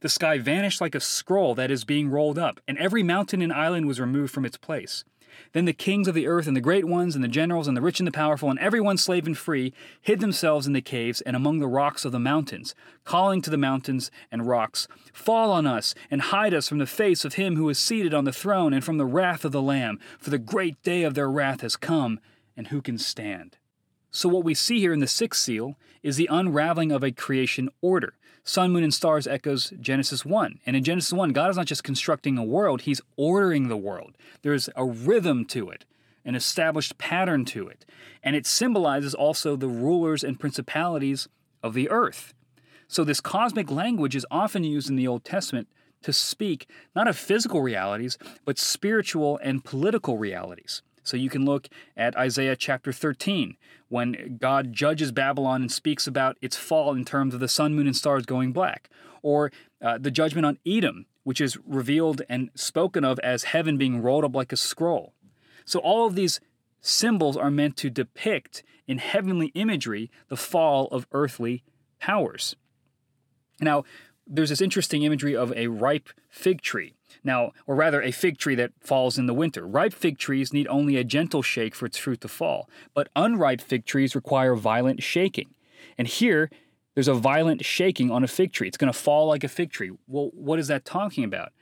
The 0.00 0.08
sky 0.08 0.38
vanished 0.38 0.80
like 0.80 0.94
a 0.94 1.00
scroll 1.00 1.54
that 1.56 1.70
is 1.70 1.84
being 1.84 2.08
rolled 2.08 2.38
up, 2.38 2.60
and 2.68 2.78
every 2.78 3.02
mountain 3.02 3.42
and 3.42 3.52
island 3.52 3.86
was 3.86 4.00
removed 4.00 4.32
from 4.32 4.44
its 4.44 4.56
place. 4.56 5.04
Then 5.52 5.64
the 5.64 5.72
kings 5.72 6.08
of 6.08 6.14
the 6.14 6.26
earth, 6.26 6.46
and 6.46 6.56
the 6.56 6.60
great 6.60 6.84
ones, 6.84 7.14
and 7.14 7.22
the 7.22 7.28
generals, 7.28 7.68
and 7.68 7.76
the 7.76 7.80
rich 7.80 8.00
and 8.00 8.06
the 8.06 8.12
powerful, 8.12 8.50
and 8.50 8.58
everyone 8.58 8.96
slave 8.96 9.26
and 9.26 9.36
free, 9.36 9.72
hid 10.00 10.20
themselves 10.20 10.66
in 10.66 10.72
the 10.72 10.80
caves 10.80 11.20
and 11.20 11.36
among 11.36 11.58
the 11.58 11.66
rocks 11.66 12.04
of 12.04 12.12
the 12.12 12.18
mountains, 12.18 12.74
calling 13.04 13.42
to 13.42 13.50
the 13.50 13.56
mountains 13.56 14.10
and 14.30 14.46
rocks, 14.48 14.88
Fall 15.12 15.52
on 15.52 15.66
us, 15.66 15.94
and 16.10 16.20
hide 16.22 16.54
us 16.54 16.68
from 16.68 16.78
the 16.78 16.86
face 16.86 17.24
of 17.24 17.34
him 17.34 17.56
who 17.56 17.68
is 17.68 17.78
seated 17.78 18.14
on 18.14 18.24
the 18.24 18.32
throne, 18.32 18.72
and 18.72 18.84
from 18.84 18.98
the 18.98 19.06
wrath 19.06 19.44
of 19.44 19.52
the 19.52 19.62
Lamb, 19.62 20.00
for 20.18 20.30
the 20.30 20.38
great 20.38 20.82
day 20.82 21.02
of 21.02 21.14
their 21.14 21.30
wrath 21.30 21.60
has 21.60 21.76
come, 21.76 22.20
and 22.56 22.68
who 22.68 22.82
can 22.82 22.98
stand? 22.98 23.56
So, 24.10 24.28
what 24.28 24.44
we 24.44 24.54
see 24.54 24.80
here 24.80 24.94
in 24.94 25.00
the 25.00 25.06
sixth 25.06 25.42
seal 25.42 25.76
is 26.02 26.16
the 26.16 26.28
unraveling 26.30 26.90
of 26.90 27.04
a 27.04 27.12
creation 27.12 27.68
order. 27.82 28.14
Sun, 28.48 28.70
moon, 28.70 28.84
and 28.84 28.94
stars 28.94 29.26
echoes 29.26 29.72
Genesis 29.80 30.24
1. 30.24 30.60
And 30.64 30.76
in 30.76 30.84
Genesis 30.84 31.12
1, 31.12 31.32
God 31.32 31.50
is 31.50 31.56
not 31.56 31.66
just 31.66 31.82
constructing 31.82 32.38
a 32.38 32.44
world, 32.44 32.82
He's 32.82 33.00
ordering 33.16 33.66
the 33.66 33.76
world. 33.76 34.16
There's 34.42 34.68
a 34.76 34.84
rhythm 34.84 35.44
to 35.46 35.68
it, 35.68 35.84
an 36.24 36.36
established 36.36 36.96
pattern 36.96 37.44
to 37.46 37.66
it. 37.66 37.84
And 38.22 38.36
it 38.36 38.46
symbolizes 38.46 39.14
also 39.14 39.56
the 39.56 39.66
rulers 39.66 40.22
and 40.22 40.38
principalities 40.38 41.28
of 41.60 41.74
the 41.74 41.90
earth. 41.90 42.34
So, 42.86 43.02
this 43.02 43.20
cosmic 43.20 43.68
language 43.68 44.14
is 44.14 44.24
often 44.30 44.62
used 44.62 44.88
in 44.88 44.94
the 44.94 45.08
Old 45.08 45.24
Testament 45.24 45.66
to 46.02 46.12
speak 46.12 46.68
not 46.94 47.08
of 47.08 47.16
physical 47.16 47.62
realities, 47.62 48.16
but 48.44 48.60
spiritual 48.60 49.40
and 49.42 49.64
political 49.64 50.18
realities. 50.18 50.82
So 51.06 51.16
you 51.16 51.30
can 51.30 51.44
look 51.44 51.68
at 51.96 52.16
Isaiah 52.16 52.56
chapter 52.56 52.92
13 52.92 53.56
when 53.88 54.38
God 54.40 54.72
judges 54.72 55.12
Babylon 55.12 55.62
and 55.62 55.70
speaks 55.70 56.06
about 56.06 56.36
its 56.42 56.56
fall 56.56 56.94
in 56.94 57.04
terms 57.04 57.32
of 57.32 57.40
the 57.40 57.48
sun, 57.48 57.74
moon, 57.74 57.86
and 57.86 57.96
stars 57.96 58.26
going 58.26 58.52
black, 58.52 58.90
or 59.22 59.52
uh, 59.80 59.98
the 59.98 60.10
judgment 60.10 60.44
on 60.44 60.58
Edom, 60.66 61.06
which 61.22 61.40
is 61.40 61.56
revealed 61.66 62.22
and 62.28 62.50
spoken 62.54 63.04
of 63.04 63.18
as 63.20 63.44
heaven 63.44 63.76
being 63.76 64.02
rolled 64.02 64.24
up 64.24 64.34
like 64.34 64.52
a 64.52 64.56
scroll. 64.56 65.12
So 65.64 65.78
all 65.80 66.06
of 66.06 66.14
these 66.14 66.40
symbols 66.80 67.36
are 67.36 67.50
meant 67.50 67.76
to 67.78 67.90
depict 67.90 68.62
in 68.86 68.98
heavenly 68.98 69.48
imagery 69.54 70.10
the 70.28 70.36
fall 70.36 70.88
of 70.88 71.06
earthly 71.12 71.62
powers. 72.00 72.56
Now, 73.60 73.84
there's 74.26 74.50
this 74.50 74.60
interesting 74.60 75.02
imagery 75.02 75.36
of 75.36 75.52
a 75.56 75.68
ripe 75.68 76.08
fig 76.28 76.60
tree. 76.60 76.94
Now, 77.26 77.50
or 77.66 77.74
rather, 77.74 78.00
a 78.00 78.12
fig 78.12 78.38
tree 78.38 78.54
that 78.54 78.70
falls 78.80 79.18
in 79.18 79.26
the 79.26 79.34
winter. 79.34 79.66
Ripe 79.66 79.92
fig 79.92 80.16
trees 80.16 80.52
need 80.52 80.68
only 80.68 80.96
a 80.96 81.02
gentle 81.02 81.42
shake 81.42 81.74
for 81.74 81.84
its 81.84 81.98
fruit 81.98 82.20
to 82.20 82.28
fall, 82.28 82.70
but 82.94 83.08
unripe 83.16 83.60
fig 83.60 83.84
trees 83.84 84.14
require 84.14 84.54
violent 84.54 85.02
shaking. 85.02 85.52
And 85.98 86.06
here, 86.06 86.50
there's 86.94 87.08
a 87.08 87.14
violent 87.14 87.64
shaking 87.64 88.12
on 88.12 88.22
a 88.22 88.28
fig 88.28 88.52
tree. 88.52 88.68
It's 88.68 88.76
going 88.76 88.92
to 88.92 88.98
fall 88.98 89.26
like 89.26 89.42
a 89.42 89.48
fig 89.48 89.72
tree. 89.72 89.90
Well, 90.06 90.30
what 90.34 90.60
is 90.60 90.68
that 90.68 90.84
talking 90.84 91.24
about? 91.24 91.52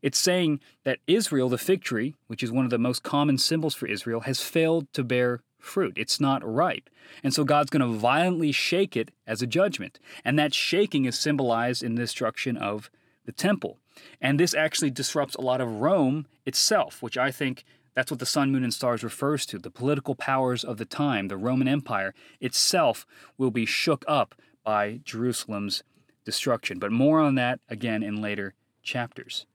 It's 0.00 0.18
saying 0.18 0.60
that 0.84 1.00
Israel, 1.06 1.50
the 1.50 1.58
fig 1.58 1.84
tree, 1.84 2.14
which 2.26 2.42
is 2.42 2.50
one 2.50 2.64
of 2.64 2.70
the 2.70 2.78
most 2.78 3.02
common 3.02 3.36
symbols 3.36 3.74
for 3.74 3.86
Israel, 3.86 4.22
has 4.22 4.40
failed 4.40 4.90
to 4.94 5.04
bear 5.04 5.42
fruit. 5.58 5.92
It's 5.96 6.18
not 6.18 6.42
ripe. 6.42 6.88
And 7.22 7.34
so 7.34 7.44
God's 7.44 7.68
going 7.68 7.82
to 7.82 7.98
violently 7.98 8.52
shake 8.52 8.96
it 8.96 9.10
as 9.26 9.42
a 9.42 9.46
judgment. 9.46 10.00
And 10.24 10.38
that 10.38 10.54
shaking 10.54 11.04
is 11.04 11.18
symbolized 11.18 11.82
in 11.82 11.96
the 11.96 12.02
destruction 12.02 12.56
of 12.56 12.90
the 13.24 13.32
temple. 13.32 13.78
And 14.20 14.38
this 14.38 14.54
actually 14.54 14.90
disrupts 14.90 15.34
a 15.34 15.40
lot 15.40 15.60
of 15.60 15.80
Rome 15.80 16.26
itself, 16.46 17.02
which 17.02 17.18
I 17.18 17.30
think 17.30 17.64
that's 17.94 18.10
what 18.10 18.20
the 18.20 18.26
sun, 18.26 18.52
moon, 18.52 18.64
and 18.64 18.72
stars 18.72 19.02
refers 19.02 19.44
to. 19.46 19.58
The 19.58 19.70
political 19.70 20.14
powers 20.14 20.64
of 20.64 20.78
the 20.78 20.84
time, 20.84 21.28
the 21.28 21.36
Roman 21.36 21.68
Empire 21.68 22.14
itself, 22.40 23.06
will 23.36 23.50
be 23.50 23.66
shook 23.66 24.04
up 24.08 24.34
by 24.64 25.00
Jerusalem's 25.04 25.82
destruction. 26.24 26.78
But 26.78 26.92
more 26.92 27.20
on 27.20 27.34
that 27.34 27.60
again 27.68 28.02
in 28.02 28.22
later 28.22 28.54
chapters. 28.82 29.46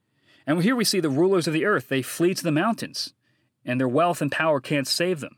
And 0.45 0.61
here 0.61 0.75
we 0.75 0.83
see 0.83 0.99
the 0.99 1.09
rulers 1.09 1.47
of 1.47 1.53
the 1.53 1.65
earth, 1.65 1.87
they 1.87 2.01
flee 2.01 2.33
to 2.35 2.43
the 2.43 2.51
mountains, 2.51 3.13
and 3.63 3.79
their 3.79 3.87
wealth 3.87 4.21
and 4.21 4.31
power 4.31 4.59
can't 4.59 4.87
save 4.87 5.19
them. 5.19 5.37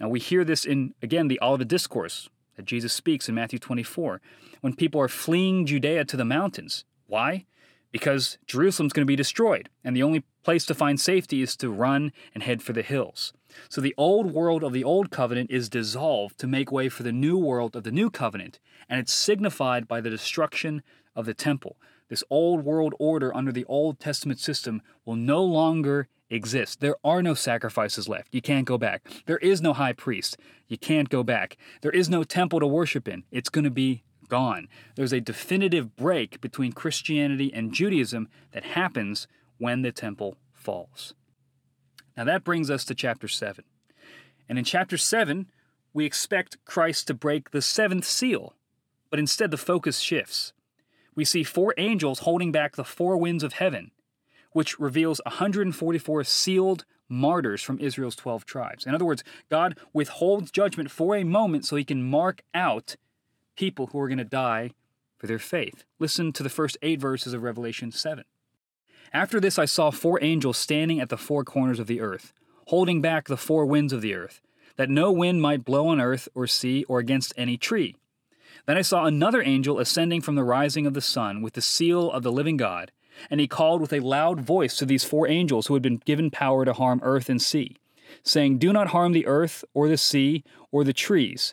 Now 0.00 0.08
we 0.08 0.18
hear 0.18 0.44
this 0.44 0.64
in, 0.64 0.94
again, 1.02 1.28
the 1.28 1.38
Olivet 1.40 1.68
Discourse 1.68 2.28
that 2.56 2.64
Jesus 2.64 2.92
speaks 2.92 3.28
in 3.28 3.34
Matthew 3.34 3.58
24, 3.58 4.20
when 4.60 4.74
people 4.74 5.00
are 5.00 5.08
fleeing 5.08 5.66
Judea 5.66 6.04
to 6.06 6.16
the 6.16 6.24
mountains. 6.24 6.84
Why? 7.06 7.46
Because 7.92 8.38
Jerusalem's 8.46 8.92
going 8.92 9.04
to 9.04 9.10
be 9.10 9.16
destroyed, 9.16 9.68
and 9.84 9.96
the 9.96 10.02
only 10.02 10.24
place 10.42 10.64
to 10.66 10.74
find 10.74 11.00
safety 11.00 11.42
is 11.42 11.56
to 11.56 11.70
run 11.70 12.12
and 12.34 12.42
head 12.42 12.62
for 12.62 12.72
the 12.72 12.82
hills. 12.82 13.32
So 13.68 13.80
the 13.80 13.94
old 13.96 14.32
world 14.32 14.62
of 14.62 14.72
the 14.72 14.84
old 14.84 15.10
covenant 15.10 15.50
is 15.50 15.68
dissolved 15.68 16.38
to 16.38 16.46
make 16.46 16.70
way 16.70 16.88
for 16.88 17.02
the 17.02 17.12
new 17.12 17.36
world 17.36 17.74
of 17.74 17.82
the 17.82 17.90
new 17.90 18.10
covenant, 18.10 18.58
and 18.88 19.00
it's 19.00 19.12
signified 19.12 19.88
by 19.88 20.00
the 20.00 20.10
destruction 20.10 20.82
of 21.16 21.26
the 21.26 21.34
temple. 21.34 21.76
This 22.08 22.24
old 22.30 22.64
world 22.64 22.94
order 22.98 23.34
under 23.34 23.52
the 23.52 23.64
Old 23.66 24.00
Testament 24.00 24.40
system 24.40 24.82
will 25.04 25.16
no 25.16 25.44
longer 25.44 26.08
exist. 26.28 26.80
There 26.80 26.96
are 27.04 27.22
no 27.22 27.34
sacrifices 27.34 28.08
left. 28.08 28.34
You 28.34 28.42
can't 28.42 28.66
go 28.66 28.78
back. 28.78 29.06
There 29.26 29.38
is 29.38 29.60
no 29.60 29.72
high 29.72 29.92
priest. 29.92 30.36
You 30.68 30.78
can't 30.78 31.08
go 31.08 31.22
back. 31.22 31.56
There 31.82 31.90
is 31.92 32.08
no 32.08 32.24
temple 32.24 32.60
to 32.60 32.66
worship 32.66 33.08
in. 33.08 33.24
It's 33.30 33.48
going 33.48 33.64
to 33.64 33.70
be 33.70 34.02
gone. 34.30 34.68
There's 34.96 35.12
a 35.12 35.20
definitive 35.20 35.94
break 35.96 36.40
between 36.40 36.72
Christianity 36.72 37.52
and 37.52 37.74
Judaism 37.74 38.28
that 38.52 38.64
happens 38.64 39.28
when 39.58 39.82
the 39.82 39.92
temple 39.92 40.38
falls. 40.54 41.12
Now 42.16 42.24
that 42.24 42.44
brings 42.44 42.70
us 42.70 42.84
to 42.86 42.94
chapter 42.94 43.28
7. 43.28 43.64
And 44.48 44.58
in 44.58 44.64
chapter 44.64 44.96
7, 44.96 45.46
we 45.92 46.04
expect 46.04 46.64
Christ 46.64 47.06
to 47.08 47.14
break 47.14 47.50
the 47.50 47.62
seventh 47.62 48.04
seal, 48.04 48.54
but 49.10 49.18
instead 49.18 49.50
the 49.50 49.56
focus 49.56 49.98
shifts. 49.98 50.52
We 51.14 51.24
see 51.24 51.42
four 51.42 51.74
angels 51.76 52.20
holding 52.20 52.52
back 52.52 52.76
the 52.76 52.84
four 52.84 53.16
winds 53.16 53.42
of 53.42 53.54
heaven, 53.54 53.90
which 54.52 54.78
reveals 54.78 55.20
144 55.26 56.24
sealed 56.24 56.84
martyrs 57.08 57.62
from 57.62 57.78
Israel's 57.80 58.16
12 58.16 58.44
tribes. 58.44 58.86
In 58.86 58.94
other 58.94 59.04
words, 59.04 59.24
God 59.50 59.76
withholds 59.92 60.50
judgment 60.50 60.90
for 60.90 61.16
a 61.16 61.24
moment 61.24 61.64
so 61.64 61.76
he 61.76 61.84
can 61.84 62.08
mark 62.08 62.42
out 62.54 62.96
people 63.60 63.88
who 63.88 64.00
are 64.00 64.08
going 64.08 64.16
to 64.16 64.24
die 64.24 64.70
for 65.18 65.26
their 65.26 65.38
faith. 65.38 65.84
Listen 65.98 66.32
to 66.32 66.42
the 66.42 66.48
first 66.48 66.78
eight 66.80 66.98
verses 66.98 67.34
of 67.34 67.42
Revelation 67.42 67.92
7. 67.92 68.24
After 69.12 69.38
this, 69.38 69.58
I 69.58 69.66
saw 69.66 69.90
four 69.90 70.18
angels 70.24 70.56
standing 70.56 70.98
at 70.98 71.10
the 71.10 71.18
four 71.18 71.44
corners 71.44 71.78
of 71.78 71.86
the 71.86 72.00
earth, 72.00 72.32
holding 72.68 73.02
back 73.02 73.28
the 73.28 73.36
four 73.36 73.66
winds 73.66 73.92
of 73.92 74.00
the 74.00 74.14
earth, 74.14 74.40
that 74.76 74.88
no 74.88 75.12
wind 75.12 75.42
might 75.42 75.66
blow 75.66 75.88
on 75.88 76.00
earth 76.00 76.26
or 76.34 76.46
sea 76.46 76.86
or 76.88 77.00
against 77.00 77.34
any 77.36 77.58
tree. 77.58 77.96
Then 78.64 78.78
I 78.78 78.80
saw 78.80 79.04
another 79.04 79.42
angel 79.42 79.78
ascending 79.78 80.22
from 80.22 80.36
the 80.36 80.44
rising 80.44 80.86
of 80.86 80.94
the 80.94 81.02
sun 81.02 81.42
with 81.42 81.52
the 81.52 81.60
seal 81.60 82.10
of 82.10 82.22
the 82.22 82.32
living 82.32 82.56
God, 82.56 82.92
and 83.30 83.40
he 83.40 83.46
called 83.46 83.82
with 83.82 83.92
a 83.92 84.00
loud 84.00 84.40
voice 84.40 84.74
to 84.78 84.86
these 84.86 85.04
four 85.04 85.28
angels 85.28 85.66
who 85.66 85.74
had 85.74 85.82
been 85.82 86.00
given 86.06 86.30
power 86.30 86.64
to 86.64 86.72
harm 86.72 86.98
earth 87.02 87.28
and 87.28 87.42
sea, 87.42 87.76
saying, 88.22 88.56
Do 88.56 88.72
not 88.72 88.88
harm 88.88 89.12
the 89.12 89.26
earth 89.26 89.66
or 89.74 89.86
the 89.86 89.98
sea 89.98 90.44
or 90.72 90.82
the 90.82 90.94
trees, 90.94 91.52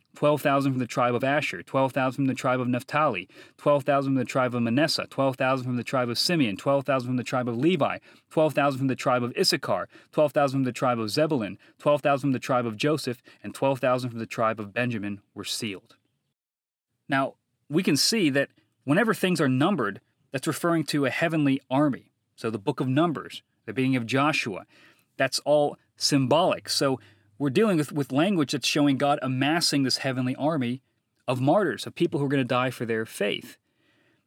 12,000 0.15 0.73
from 0.73 0.79
the 0.79 0.87
tribe 0.87 1.15
of 1.15 1.23
Asher, 1.23 1.63
12,000 1.63 2.15
from 2.15 2.25
the 2.25 2.33
tribe 2.33 2.59
of 2.59 2.67
Naphtali, 2.67 3.29
12,000 3.57 4.11
from 4.11 4.15
the 4.15 4.25
tribe 4.25 4.53
of 4.53 4.61
Manasseh, 4.61 5.07
12,000 5.09 5.65
from 5.65 5.77
the 5.77 5.83
tribe 5.83 6.09
of 6.09 6.19
Simeon, 6.19 6.57
12,000 6.57 7.07
from 7.07 7.17
the 7.17 7.23
tribe 7.23 7.47
of 7.47 7.57
Levi, 7.57 7.97
12,000 8.29 8.77
from 8.77 8.87
the 8.87 8.95
tribe 8.95 9.23
of 9.23 9.33
Issachar, 9.37 9.87
12,000 10.11 10.59
from 10.59 10.63
the 10.65 10.71
tribe 10.71 10.99
of 10.99 11.09
Zebulun, 11.09 11.57
12,000 11.79 12.21
from 12.21 12.31
the 12.33 12.39
tribe 12.39 12.65
of 12.65 12.77
Joseph, 12.77 13.21
and 13.43 13.55
12,000 13.55 14.09
from 14.09 14.19
the 14.19 14.25
tribe 14.25 14.59
of 14.59 14.73
Benjamin 14.73 15.21
were 15.33 15.45
sealed. 15.45 15.95
Now, 17.07 17.35
we 17.69 17.83
can 17.83 17.95
see 17.97 18.29
that 18.29 18.49
whenever 18.83 19.13
things 19.13 19.39
are 19.39 19.49
numbered, 19.49 20.01
that's 20.31 20.47
referring 20.47 20.83
to 20.85 21.05
a 21.05 21.09
heavenly 21.09 21.61
army. 21.69 22.11
So 22.35 22.49
the 22.49 22.57
book 22.57 22.79
of 22.79 22.87
Numbers, 22.87 23.43
the 23.65 23.73
beginning 23.73 23.97
of 23.97 24.05
Joshua, 24.05 24.65
that's 25.17 25.39
all 25.39 25.77
symbolic. 25.95 26.67
So 26.67 26.99
we're 27.41 27.49
dealing 27.49 27.77
with, 27.77 27.91
with 27.91 28.11
language 28.11 28.51
that's 28.51 28.67
showing 28.67 28.97
God 28.97 29.17
amassing 29.23 29.81
this 29.81 29.97
heavenly 29.97 30.35
army 30.35 30.83
of 31.27 31.41
martyrs, 31.41 31.87
of 31.87 31.95
people 31.95 32.19
who 32.19 32.27
are 32.27 32.29
going 32.29 32.43
to 32.43 32.47
die 32.47 32.69
for 32.69 32.85
their 32.85 33.03
faith. 33.03 33.57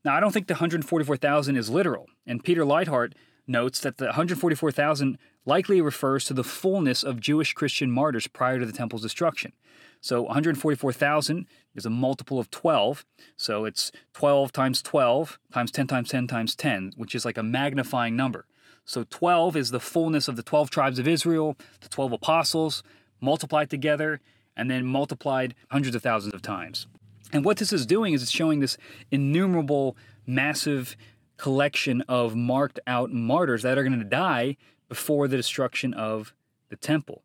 Now, 0.05 0.17
I 0.17 0.21
don't 0.21 0.33
think 0.33 0.49
the 0.49 0.55
144,000 0.55 1.57
is 1.57 1.71
literal, 1.71 2.09
and 2.27 2.43
Peter 2.43 2.65
Leithart 2.65 3.13
notes 3.47 3.79
that 3.81 3.99
the 3.99 4.07
144,000 4.07 5.17
likely 5.47 5.81
refers 5.81 6.25
to 6.25 6.35
the 6.35 6.43
fullness 6.43 7.05
of 7.05 7.21
Jewish 7.21 7.53
Christian 7.53 7.89
martyrs 7.89 8.27
prior 8.27 8.59
to 8.59 8.67
the 8.67 8.73
temple's 8.73 9.03
destruction. 9.03 9.53
So 10.01 10.23
144,000 10.23 11.47
is 11.77 11.87
a 11.87 11.91
multiple 11.91 12.41
of 12.41 12.51
12. 12.51 13.05
So 13.37 13.65
it's 13.65 13.93
12 14.15 14.51
times 14.51 14.83
12 14.83 15.39
times 15.53 15.71
10 15.71 15.87
times 15.87 16.09
10 16.09 16.27
times 16.27 16.57
10, 16.57 16.95
which 16.97 17.15
is 17.15 17.25
like 17.25 17.39
a 17.39 17.45
magnifying 17.45 18.17
number. 18.17 18.47
So 18.85 19.05
12 19.09 19.57
is 19.57 19.71
the 19.71 19.81
fullness 19.81 20.27
of 20.27 20.35
the 20.37 20.43
12 20.43 20.69
tribes 20.69 20.99
of 20.99 21.07
Israel, 21.07 21.57
the 21.81 21.89
12 21.89 22.13
apostles, 22.13 22.83
multiplied 23.21 23.71
together, 23.71 24.21
and 24.57 24.71
then 24.71 24.87
multiplied 24.87 25.55
hundreds 25.71 25.97
of 25.97 26.03
thousands 26.03 26.35
of 26.35 26.43
times. 26.43 26.87
And 27.33 27.45
what 27.45 27.57
this 27.57 27.73
is 27.73 27.87
doing 27.87 28.13
is 28.13 28.23
it's 28.23 28.31
showing 28.31 28.61
this 28.61 28.77
innumerable, 29.11 29.97
massive 30.27 30.97
collection 31.37 32.03
of 32.03 32.37
marked 32.37 32.79
out 32.87 33.13
martyrs 33.13 33.63
that 33.63 33.77
are 33.77 33.83
going 33.83 33.99
to 33.99 34.05
die 34.05 34.57
before 34.89 35.27
the 35.27 35.37
destruction 35.37 35.93
of 35.95 36.33
the 36.69 36.77
temple. 36.77 37.23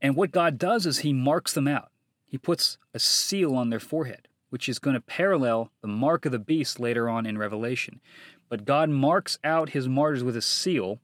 And 0.00 0.16
what 0.16 0.30
God 0.30 0.58
does 0.58 0.86
is 0.86 1.00
He 1.00 1.12
marks 1.12 1.52
them 1.52 1.68
out. 1.68 1.90
He 2.24 2.38
puts 2.38 2.78
a 2.94 2.98
seal 2.98 3.54
on 3.54 3.70
their 3.70 3.80
forehead, 3.80 4.28
which 4.48 4.68
is 4.68 4.78
going 4.78 4.94
to 4.94 5.00
parallel 5.00 5.70
the 5.82 5.88
mark 5.88 6.24
of 6.24 6.32
the 6.32 6.38
beast 6.38 6.80
later 6.80 7.08
on 7.08 7.26
in 7.26 7.36
Revelation. 7.36 8.00
But 8.48 8.64
God 8.64 8.88
marks 8.88 9.38
out 9.44 9.70
His 9.70 9.88
martyrs 9.88 10.24
with 10.24 10.36
a 10.36 10.42
seal, 10.42 11.00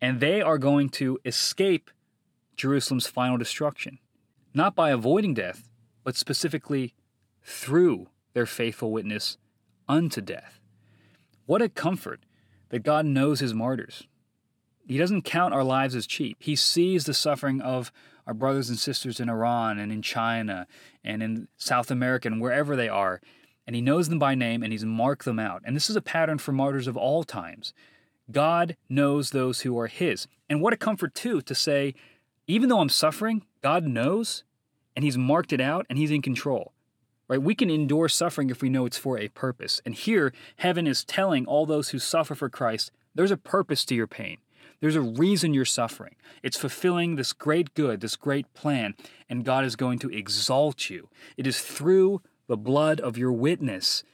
and 0.00 0.18
they 0.20 0.40
are 0.40 0.58
going 0.58 0.88
to 0.90 1.18
escape 1.24 1.90
Jerusalem's 2.58 3.06
final 3.06 3.38
destruction, 3.38 3.98
not 4.52 4.74
by 4.74 4.90
avoiding 4.90 5.32
death, 5.32 5.70
but 6.04 6.16
specifically 6.16 6.94
through 7.42 8.08
their 8.34 8.46
faithful 8.46 8.92
witness 8.92 9.38
unto 9.88 10.20
death. 10.20 10.60
What 11.46 11.62
a 11.62 11.68
comfort 11.68 12.20
that 12.68 12.82
God 12.82 13.06
knows 13.06 13.40
His 13.40 13.54
martyrs. 13.54 14.06
He 14.86 14.98
doesn't 14.98 15.22
count 15.22 15.54
our 15.54 15.64
lives 15.64 15.94
as 15.94 16.06
cheap. 16.06 16.36
He 16.40 16.56
sees 16.56 17.04
the 17.04 17.14
suffering 17.14 17.60
of 17.60 17.92
our 18.26 18.34
brothers 18.34 18.68
and 18.68 18.78
sisters 18.78 19.20
in 19.20 19.28
Iran 19.30 19.78
and 19.78 19.90
in 19.90 20.02
China 20.02 20.66
and 21.02 21.22
in 21.22 21.48
South 21.56 21.90
America 21.90 22.28
and 22.28 22.40
wherever 22.40 22.76
they 22.76 22.88
are. 22.88 23.20
And 23.66 23.76
he 23.76 23.82
knows 23.82 24.08
them 24.08 24.18
by 24.18 24.34
name 24.34 24.62
and 24.62 24.72
he's 24.72 24.84
marked 24.84 25.24
them 25.24 25.38
out. 25.38 25.62
And 25.64 25.76
this 25.76 25.90
is 25.90 25.96
a 25.96 26.02
pattern 26.02 26.38
for 26.38 26.52
martyrs 26.52 26.86
of 26.86 26.96
all 26.96 27.22
times. 27.22 27.72
God 28.30 28.76
knows 28.88 29.30
those 29.30 29.60
who 29.60 29.78
are 29.78 29.86
his. 29.86 30.26
And 30.48 30.60
what 30.60 30.72
a 30.72 30.76
comfort, 30.78 31.14
too, 31.14 31.40
to 31.42 31.54
say, 31.54 31.94
even 32.48 32.68
though 32.68 32.80
I'm 32.80 32.88
suffering, 32.88 33.44
God 33.62 33.84
knows 33.86 34.42
and 34.96 35.04
he's 35.04 35.16
marked 35.16 35.52
it 35.52 35.60
out 35.60 35.86
and 35.88 35.98
he's 35.98 36.10
in 36.10 36.22
control. 36.22 36.72
Right? 37.28 37.40
We 37.40 37.54
can 37.54 37.70
endure 37.70 38.08
suffering 38.08 38.48
if 38.48 38.62
we 38.62 38.70
know 38.70 38.86
it's 38.86 38.96
for 38.96 39.18
a 39.18 39.28
purpose. 39.28 39.82
And 39.84 39.94
here, 39.94 40.32
heaven 40.56 40.86
is 40.86 41.04
telling 41.04 41.46
all 41.46 41.66
those 41.66 41.90
who 41.90 41.98
suffer 41.98 42.34
for 42.34 42.48
Christ, 42.48 42.90
there's 43.14 43.30
a 43.30 43.36
purpose 43.36 43.84
to 43.84 43.94
your 43.94 44.06
pain. 44.06 44.38
There's 44.80 44.96
a 44.96 45.00
reason 45.00 45.52
you're 45.52 45.64
suffering. 45.64 46.14
It's 46.42 46.56
fulfilling 46.56 47.16
this 47.16 47.32
great 47.32 47.74
good, 47.74 48.00
this 48.00 48.16
great 48.16 48.52
plan, 48.54 48.94
and 49.28 49.44
God 49.44 49.64
is 49.64 49.76
going 49.76 49.98
to 50.00 50.08
exalt 50.08 50.88
you. 50.88 51.08
It 51.36 51.46
is 51.46 51.60
through 51.60 52.22
the 52.46 52.56
blood 52.56 53.00
of 53.00 53.18
your 53.18 53.32
witness 53.32 54.04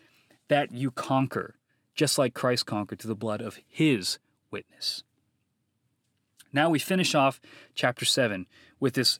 that 0.48 0.72
you 0.72 0.90
conquer, 0.90 1.54
just 1.94 2.18
like 2.18 2.34
Christ 2.34 2.66
conquered 2.66 2.98
through 2.98 3.10
the 3.10 3.14
blood 3.14 3.42
of 3.42 3.60
his 3.68 4.18
witness. 4.50 5.04
Now 6.54 6.70
we 6.70 6.78
finish 6.78 7.16
off 7.16 7.40
chapter 7.74 8.04
7 8.04 8.46
with 8.78 8.94
this 8.94 9.18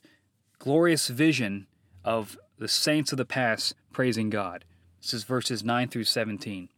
glorious 0.57 1.09
vision 1.09 1.67
of 2.05 2.37
the 2.57 2.69
saints 2.69 3.11
of 3.11 3.17
the 3.17 3.25
past 3.25 3.75
praising 3.91 4.29
God. 4.29 4.63
This 5.01 5.13
is 5.13 5.25
verses 5.25 5.61
9 5.61 5.89
through 5.89 6.05
17. 6.05 6.69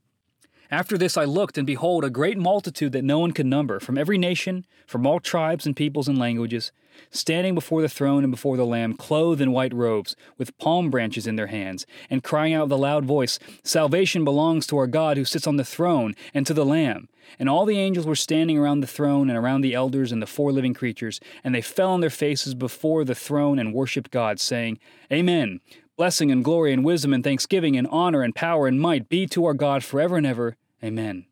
After 0.70 0.98
this 0.98 1.16
I 1.16 1.24
looked, 1.24 1.58
and 1.58 1.66
behold, 1.66 2.04
a 2.04 2.10
great 2.10 2.38
multitude 2.38 2.92
that 2.92 3.04
no 3.04 3.20
one 3.20 3.32
could 3.32 3.46
number, 3.46 3.80
from 3.80 3.98
every 3.98 4.18
nation, 4.18 4.66
from 4.86 5.08
all 5.08 5.20
tribes 5.20 5.66
and 5.66 5.76
peoples 5.76 6.10
and 6.10 6.18
languages, 6.18 6.74
standing 7.10 7.56
before 7.56 7.82
the 7.82 7.90
throne 7.90 8.24
and 8.24 8.32
before 8.32 8.58
the 8.58 8.66
Lamb, 8.66 8.94
clothed 8.94 9.40
in 9.40 9.54
white 9.54 9.74
robes, 9.74 10.16
with 10.38 10.58
palm 10.58 10.90
branches 10.90 11.26
in 11.26 11.38
their 11.38 11.48
hands, 11.48 11.86
and 12.10 12.24
crying 12.24 12.54
out 12.54 12.66
with 12.66 12.72
a 12.74 12.76
loud 12.76 13.06
voice, 13.06 13.40
Salvation 13.64 14.26
belongs 14.26 14.68
to 14.68 14.78
our 14.78 14.88
God 14.88 15.16
who 15.16 15.24
sits 15.24 15.48
on 15.48 15.56
the 15.56 15.64
throne, 15.64 16.16
and 16.34 16.46
to 16.46 16.54
the 16.54 16.66
Lamb. 16.66 17.08
And 17.40 17.50
all 17.50 17.66
the 17.66 17.80
angels 17.80 18.06
were 18.06 18.16
standing 18.16 18.58
around 18.58 18.80
the 18.80 18.88
throne 18.88 19.30
and 19.30 19.38
around 19.38 19.62
the 19.62 19.74
elders 19.74 20.12
and 20.12 20.22
the 20.22 20.28
four 20.28 20.52
living 20.52 20.74
creatures, 20.74 21.20
and 21.44 21.56
they 21.56 21.62
fell 21.62 21.92
on 21.92 22.02
their 22.02 22.10
faces 22.10 22.56
before 22.56 23.06
the 23.06 23.16
throne 23.16 23.60
and 23.60 23.74
worshipped 23.74 24.12
God, 24.12 24.40
saying, 24.40 24.80
Amen. 25.12 25.62
Blessing 25.98 26.32
and 26.32 26.44
glory 26.44 26.74
and 26.74 26.86
wisdom 26.86 27.12
and 27.12 27.24
thanksgiving 27.24 27.76
and 27.76 27.88
honor 27.88 28.22
and 28.22 28.36
power 28.36 28.68
and 28.68 28.80
might 28.80 29.10
be 29.10 29.26
to 29.26 29.46
our 29.46 29.56
God 29.56 29.84
forever 29.84 30.16
and 30.16 30.28
ever. 30.28 30.56
Amen. 30.84 31.26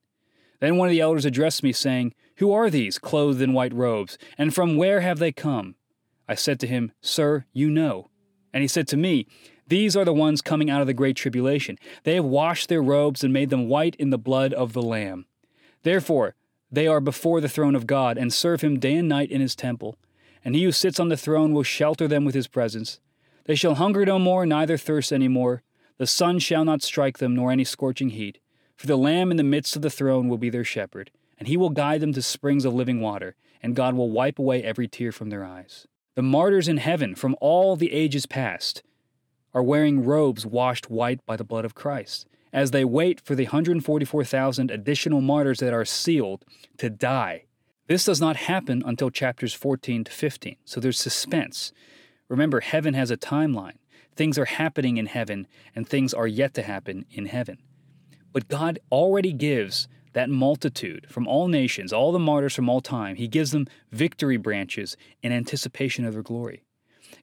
Then 0.60 0.78
one 0.78 0.88
of 0.88 0.91
the 0.91 1.01
elders 1.01 1.23
addressed 1.23 1.62
me, 1.62 1.71
saying, 1.71 2.15
Who 2.38 2.51
are 2.51 2.71
these, 2.71 2.97
clothed 2.97 3.41
in 3.41 3.54
white 3.54 3.73
robes, 3.73 4.17
and 4.39 4.56
from 4.56 4.75
where 4.75 5.01
have 5.01 5.19
they 5.19 5.32
come? 5.32 5.75
I 6.28 6.34
said 6.34 6.60
to 6.62 6.67
him, 6.67 6.91
Sir, 6.99 7.45
you 7.54 7.69
know. 7.69 8.10
And 8.51 8.63
he 8.63 8.67
said 8.67 8.88
to 8.88 8.97
me, 8.97 9.28
These 9.67 9.95
are 9.95 10.06
the 10.06 10.13
ones 10.13 10.41
coming 10.41 10.71
out 10.71 10.82
of 10.82 10.88
the 10.88 10.93
great 10.95 11.15
tribulation. 11.15 11.78
They 12.04 12.15
have 12.15 12.25
washed 12.25 12.67
their 12.67 12.82
robes 12.82 13.23
and 13.23 13.32
made 13.32 13.51
them 13.51 13.69
white 13.69 13.95
in 13.97 14.10
the 14.10 14.17
blood 14.17 14.51
of 14.51 14.73
the 14.73 14.82
Lamb. 14.82 15.28
Therefore, 15.84 16.34
they 16.71 16.88
are 16.88 16.99
before 16.99 17.39
the 17.39 17.49
throne 17.49 17.75
of 17.75 17.86
God 17.86 18.17
and 18.17 18.34
serve 18.34 18.62
him 18.62 18.80
day 18.80 18.95
and 18.95 19.08
night 19.08 19.30
in 19.30 19.41
his 19.41 19.56
temple. 19.56 19.95
And 20.43 20.56
he 20.56 20.63
who 20.63 20.71
sits 20.71 20.99
on 20.99 21.10
the 21.10 21.17
throne 21.17 21.54
will 21.54 21.62
shelter 21.62 22.08
them 22.08 22.25
with 22.25 22.34
his 22.34 22.47
presence. 22.47 22.99
They 23.45 23.55
shall 23.55 23.75
hunger 23.75 24.05
no 24.05 24.19
more, 24.19 24.45
neither 24.45 24.77
thirst 24.77 25.13
any 25.13 25.27
more. 25.27 25.63
The 25.97 26.08
sun 26.08 26.39
shall 26.39 26.65
not 26.65 26.81
strike 26.81 27.19
them, 27.19 27.36
nor 27.36 27.51
any 27.51 27.63
scorching 27.63 28.10
heat. 28.10 28.39
For 28.75 28.88
the 28.88 28.97
Lamb 28.97 29.31
in 29.31 29.38
the 29.38 29.43
midst 29.43 29.75
of 29.75 29.81
the 29.81 29.89
throne 29.89 30.27
will 30.27 30.38
be 30.38 30.49
their 30.49 30.63
shepherd, 30.63 31.12
and 31.38 31.47
he 31.47 31.55
will 31.55 31.69
guide 31.69 32.01
them 32.01 32.13
to 32.13 32.21
springs 32.21 32.65
of 32.65 32.73
living 32.73 32.99
water, 32.99 33.36
and 33.63 33.75
God 33.75 33.95
will 33.95 34.12
wipe 34.12 34.38
away 34.38 34.63
every 34.63 34.88
tear 34.88 35.12
from 35.12 35.29
their 35.29 35.45
eyes. 35.45 35.88
The 36.15 36.21
martyrs 36.21 36.67
in 36.67 36.77
heaven 36.77 37.15
from 37.15 37.36
all 37.39 37.75
the 37.75 37.93
ages 37.93 38.25
past 38.25 38.84
are 39.53 39.63
wearing 39.63 40.03
robes 40.03 40.45
washed 40.45 40.89
white 40.89 41.25
by 41.25 41.38
the 41.38 41.43
blood 41.43 41.65
of 41.65 41.75
Christ 41.75 42.27
as 42.55 42.71
they 42.71 42.86
wait 42.86 43.19
for 43.19 43.36
the 43.36 43.43
144,000 43.43 44.71
additional 44.71 45.19
martyrs 45.19 45.60
that 45.60 45.73
are 45.73 45.84
sealed 45.84 46.45
to 46.77 46.89
die. 46.89 47.43
This 47.88 48.05
does 48.05 48.21
not 48.21 48.38
happen 48.38 48.81
until 48.86 49.10
chapters 49.10 49.53
14 49.53 50.05
to 50.05 50.12
15, 50.12 50.55
so 50.63 50.79
there's 50.79 50.97
suspense. 50.97 51.73
Remember, 52.30 52.60
heaven 52.60 52.94
has 52.94 53.12
a 53.12 53.18
timeline. 53.18 53.78
Things 54.16 54.38
are 54.38 54.46
happening 54.46 54.98
in 54.98 55.08
heaven, 55.08 55.48
and 55.76 55.88
things 55.88 56.14
are 56.14 56.28
yet 56.28 56.54
to 56.56 56.62
happen 56.62 57.06
in 57.12 57.26
heaven. 57.26 57.58
But 58.32 58.48
God 58.48 58.80
already 58.92 59.34
gives 59.34 59.88
that 60.14 60.30
multitude 60.30 61.08
from 61.10 61.28
all 61.28 61.50
nations, 61.50 61.92
all 61.92 62.12
the 62.12 62.20
martyrs 62.20 62.56
from 62.56 62.70
all 62.70 62.82
time, 62.82 63.18
He 63.18 63.28
gives 63.28 63.52
them 63.52 63.68
victory 63.92 64.38
branches 64.38 64.96
in 65.22 65.32
anticipation 65.32 66.06
of 66.06 66.14
their 66.14 66.24
glory. 66.24 66.64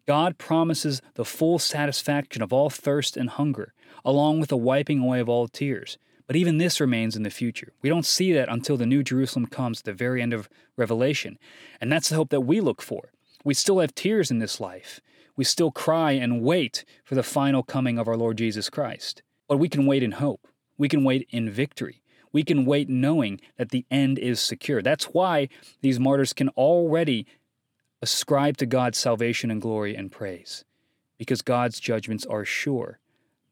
God 0.06 0.36
promises 0.38 1.00
the 1.14 1.24
full 1.24 1.58
satisfaction 1.58 2.42
of 2.42 2.52
all 2.52 2.70
thirst 2.70 3.16
and 3.16 3.30
hunger, 3.30 3.72
along 4.04 4.40
with 4.40 4.50
the 4.50 4.56
wiping 4.56 5.00
away 5.00 5.20
of 5.20 5.28
all 5.28 5.48
tears. 5.48 5.96
But 6.26 6.36
even 6.36 6.58
this 6.58 6.80
remains 6.80 7.16
in 7.16 7.22
the 7.22 7.30
future. 7.30 7.72
We 7.82 7.88
don't 7.88 8.06
see 8.06 8.32
that 8.32 8.48
until 8.48 8.76
the 8.76 8.86
New 8.86 9.02
Jerusalem 9.02 9.46
comes 9.46 9.80
at 9.80 9.84
the 9.84 9.92
very 9.92 10.22
end 10.22 10.32
of 10.32 10.48
Revelation. 10.76 11.38
And 11.80 11.90
that's 11.90 12.08
the 12.08 12.16
hope 12.16 12.30
that 12.30 12.42
we 12.42 12.60
look 12.60 12.80
for. 12.80 13.11
We 13.44 13.54
still 13.54 13.80
have 13.80 13.94
tears 13.94 14.30
in 14.30 14.38
this 14.38 14.60
life. 14.60 15.00
We 15.36 15.44
still 15.44 15.70
cry 15.70 16.12
and 16.12 16.42
wait 16.42 16.84
for 17.04 17.14
the 17.14 17.22
final 17.22 17.62
coming 17.62 17.98
of 17.98 18.08
our 18.08 18.16
Lord 18.16 18.38
Jesus 18.38 18.70
Christ. 18.70 19.22
But 19.48 19.56
we 19.56 19.68
can 19.68 19.86
wait 19.86 20.02
in 20.02 20.12
hope. 20.12 20.46
We 20.78 20.88
can 20.88 21.04
wait 21.04 21.26
in 21.30 21.50
victory. 21.50 22.02
We 22.32 22.42
can 22.42 22.64
wait 22.64 22.88
knowing 22.88 23.40
that 23.58 23.70
the 23.70 23.84
end 23.90 24.18
is 24.18 24.40
secure. 24.40 24.82
That's 24.82 25.06
why 25.06 25.48
these 25.80 26.00
martyrs 26.00 26.32
can 26.32 26.48
already 26.50 27.26
ascribe 28.00 28.56
to 28.58 28.66
God 28.66 28.94
salvation 28.94 29.50
and 29.50 29.60
glory 29.60 29.94
and 29.94 30.10
praise, 30.10 30.64
because 31.18 31.42
God's 31.42 31.78
judgments 31.78 32.26
are 32.26 32.44
sure 32.44 32.98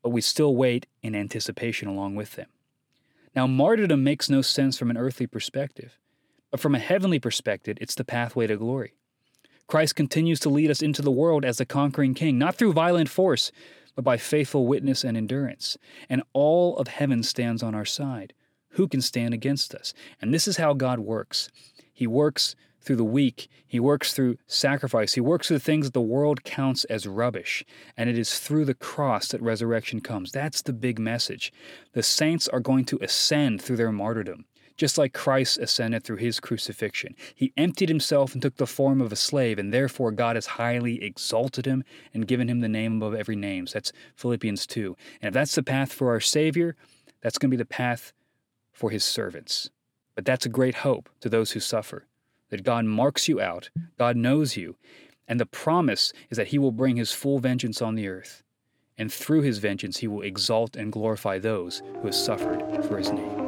but 0.03 0.11
we 0.11 0.21
still 0.21 0.57
wait 0.57 0.87
in 1.03 1.15
anticipation 1.15 1.89
along 1.89 2.15
with 2.15 2.33
them. 2.33 2.49
Now, 3.35 3.47
martyrdom 3.47 4.03
makes 4.03 4.29
no 4.29 4.43
sense 4.43 4.79
from 4.79 4.91
an 4.91 4.97
earthly 4.97 5.27
perspective, 5.27 5.99
but 6.51 6.61
from 6.61 6.75
a 6.75 6.81
heavenly 6.81 7.19
perspective, 7.19 7.79
it's 7.81 7.95
the 7.95 8.05
pathway 8.05 8.47
to 8.47 8.57
glory. 8.57 8.95
Christ 9.71 9.95
continues 9.95 10.41
to 10.41 10.49
lead 10.49 10.69
us 10.69 10.83
into 10.83 11.01
the 11.01 11.13
world 11.13 11.45
as 11.45 11.59
the 11.59 11.65
conquering 11.65 12.13
king, 12.13 12.37
not 12.37 12.57
through 12.57 12.73
violent 12.73 13.09
force, 13.09 13.53
but 13.95 14.03
by 14.03 14.17
faithful 14.17 14.67
witness 14.67 15.05
and 15.05 15.17
endurance. 15.17 15.79
And 16.09 16.25
all 16.33 16.77
of 16.79 16.89
heaven 16.89 17.23
stands 17.23 17.63
on 17.63 17.73
our 17.73 17.85
side. 17.85 18.33
Who 18.71 18.89
can 18.89 19.01
stand 19.01 19.33
against 19.33 19.73
us? 19.73 19.95
And 20.21 20.35
this 20.35 20.49
is 20.49 20.57
how 20.57 20.73
God 20.73 20.99
works. 20.99 21.49
He 21.93 22.09
works 22.09 22.57
through 22.81 22.97
the 22.97 23.05
weak. 23.05 23.49
He 23.65 23.79
works 23.79 24.13
through 24.13 24.39
sacrifice. 24.49 25.13
He 25.13 25.21
works 25.21 25.47
through 25.47 25.59
the 25.59 25.65
things 25.65 25.87
that 25.87 25.95
the 25.95 26.01
world 26.01 26.43
counts 26.43 26.83
as 26.87 27.07
rubbish. 27.07 27.65
And 27.97 28.11
it 28.11 28.19
is 28.19 28.41
through 28.41 28.65
the 28.65 28.75
cross 28.75 29.29
that 29.29 29.41
resurrection 29.41 30.01
comes. 30.01 30.33
That's 30.33 30.63
the 30.63 30.73
big 30.73 30.99
message. 30.99 31.53
The 31.93 32.03
saints 32.03 32.49
are 32.49 32.59
going 32.59 32.87
to 32.87 32.99
ascend 33.01 33.63
through 33.63 33.77
their 33.77 33.93
martyrdom, 33.93 34.47
just 34.81 34.97
like 34.97 35.13
Christ 35.13 35.59
ascended 35.59 36.05
through 36.05 36.17
his 36.17 36.41
crucifixion. 36.41 37.15
He 37.35 37.53
emptied 37.55 37.91
himself 37.91 38.33
and 38.33 38.41
took 38.41 38.57
the 38.57 38.67
form 38.67 39.03
of 39.03 39.13
a 39.13 39.17
slave, 39.17 39.59
and 39.59 39.75
therefore 39.75 40.11
God 40.11 40.37
has 40.37 40.47
highly 40.47 41.05
exalted 41.05 41.67
him 41.67 41.85
and 42.15 42.27
given 42.27 42.49
him 42.49 42.61
the 42.61 42.69
name 42.69 42.97
above 42.97 43.15
every 43.15 43.37
name. 43.37 43.67
So 43.67 43.75
that's 43.75 43.93
Philippians 44.17 44.67
2. 44.67 44.97
And 45.21 45.29
if 45.29 45.35
that's 45.35 45.55
the 45.55 45.63
path 45.63 45.93
for 45.93 46.09
our 46.09 46.19
Savior, 46.19 46.77
that's 47.21 47.37
going 47.37 47.51
to 47.51 47.57
be 47.59 47.63
the 47.63 47.67
path 47.67 48.15
for 48.73 48.89
his 48.89 49.05
servants. 49.05 49.69
But 50.15 50.25
that's 50.25 50.47
a 50.47 50.49
great 50.49 50.77
hope 50.77 51.11
to 51.21 51.29
those 51.29 51.51
who 51.51 51.61
suffer 51.61 52.07
that 52.49 52.65
God 52.65 52.87
marks 52.87 53.29
you 53.29 53.39
out, 53.39 53.69
God 53.99 54.17
knows 54.17 54.57
you, 54.57 54.77
and 55.29 55.39
the 55.39 55.45
promise 55.45 56.15
is 56.31 56.39
that 56.39 56.49
He 56.49 56.59
will 56.59 56.73
bring 56.73 56.97
His 56.97 57.13
full 57.13 57.39
vengeance 57.39 57.83
on 57.83 57.97
the 57.97 58.09
earth. 58.09 58.43
And 58.97 59.13
through 59.13 59.43
His 59.43 59.59
vengeance, 59.59 59.99
He 59.99 60.09
will 60.09 60.23
exalt 60.23 60.75
and 60.75 60.91
glorify 60.91 61.39
those 61.39 61.83
who 62.01 62.07
have 62.07 62.15
suffered 62.15 62.65
for 62.87 62.97
His 62.97 63.13
name. 63.13 63.40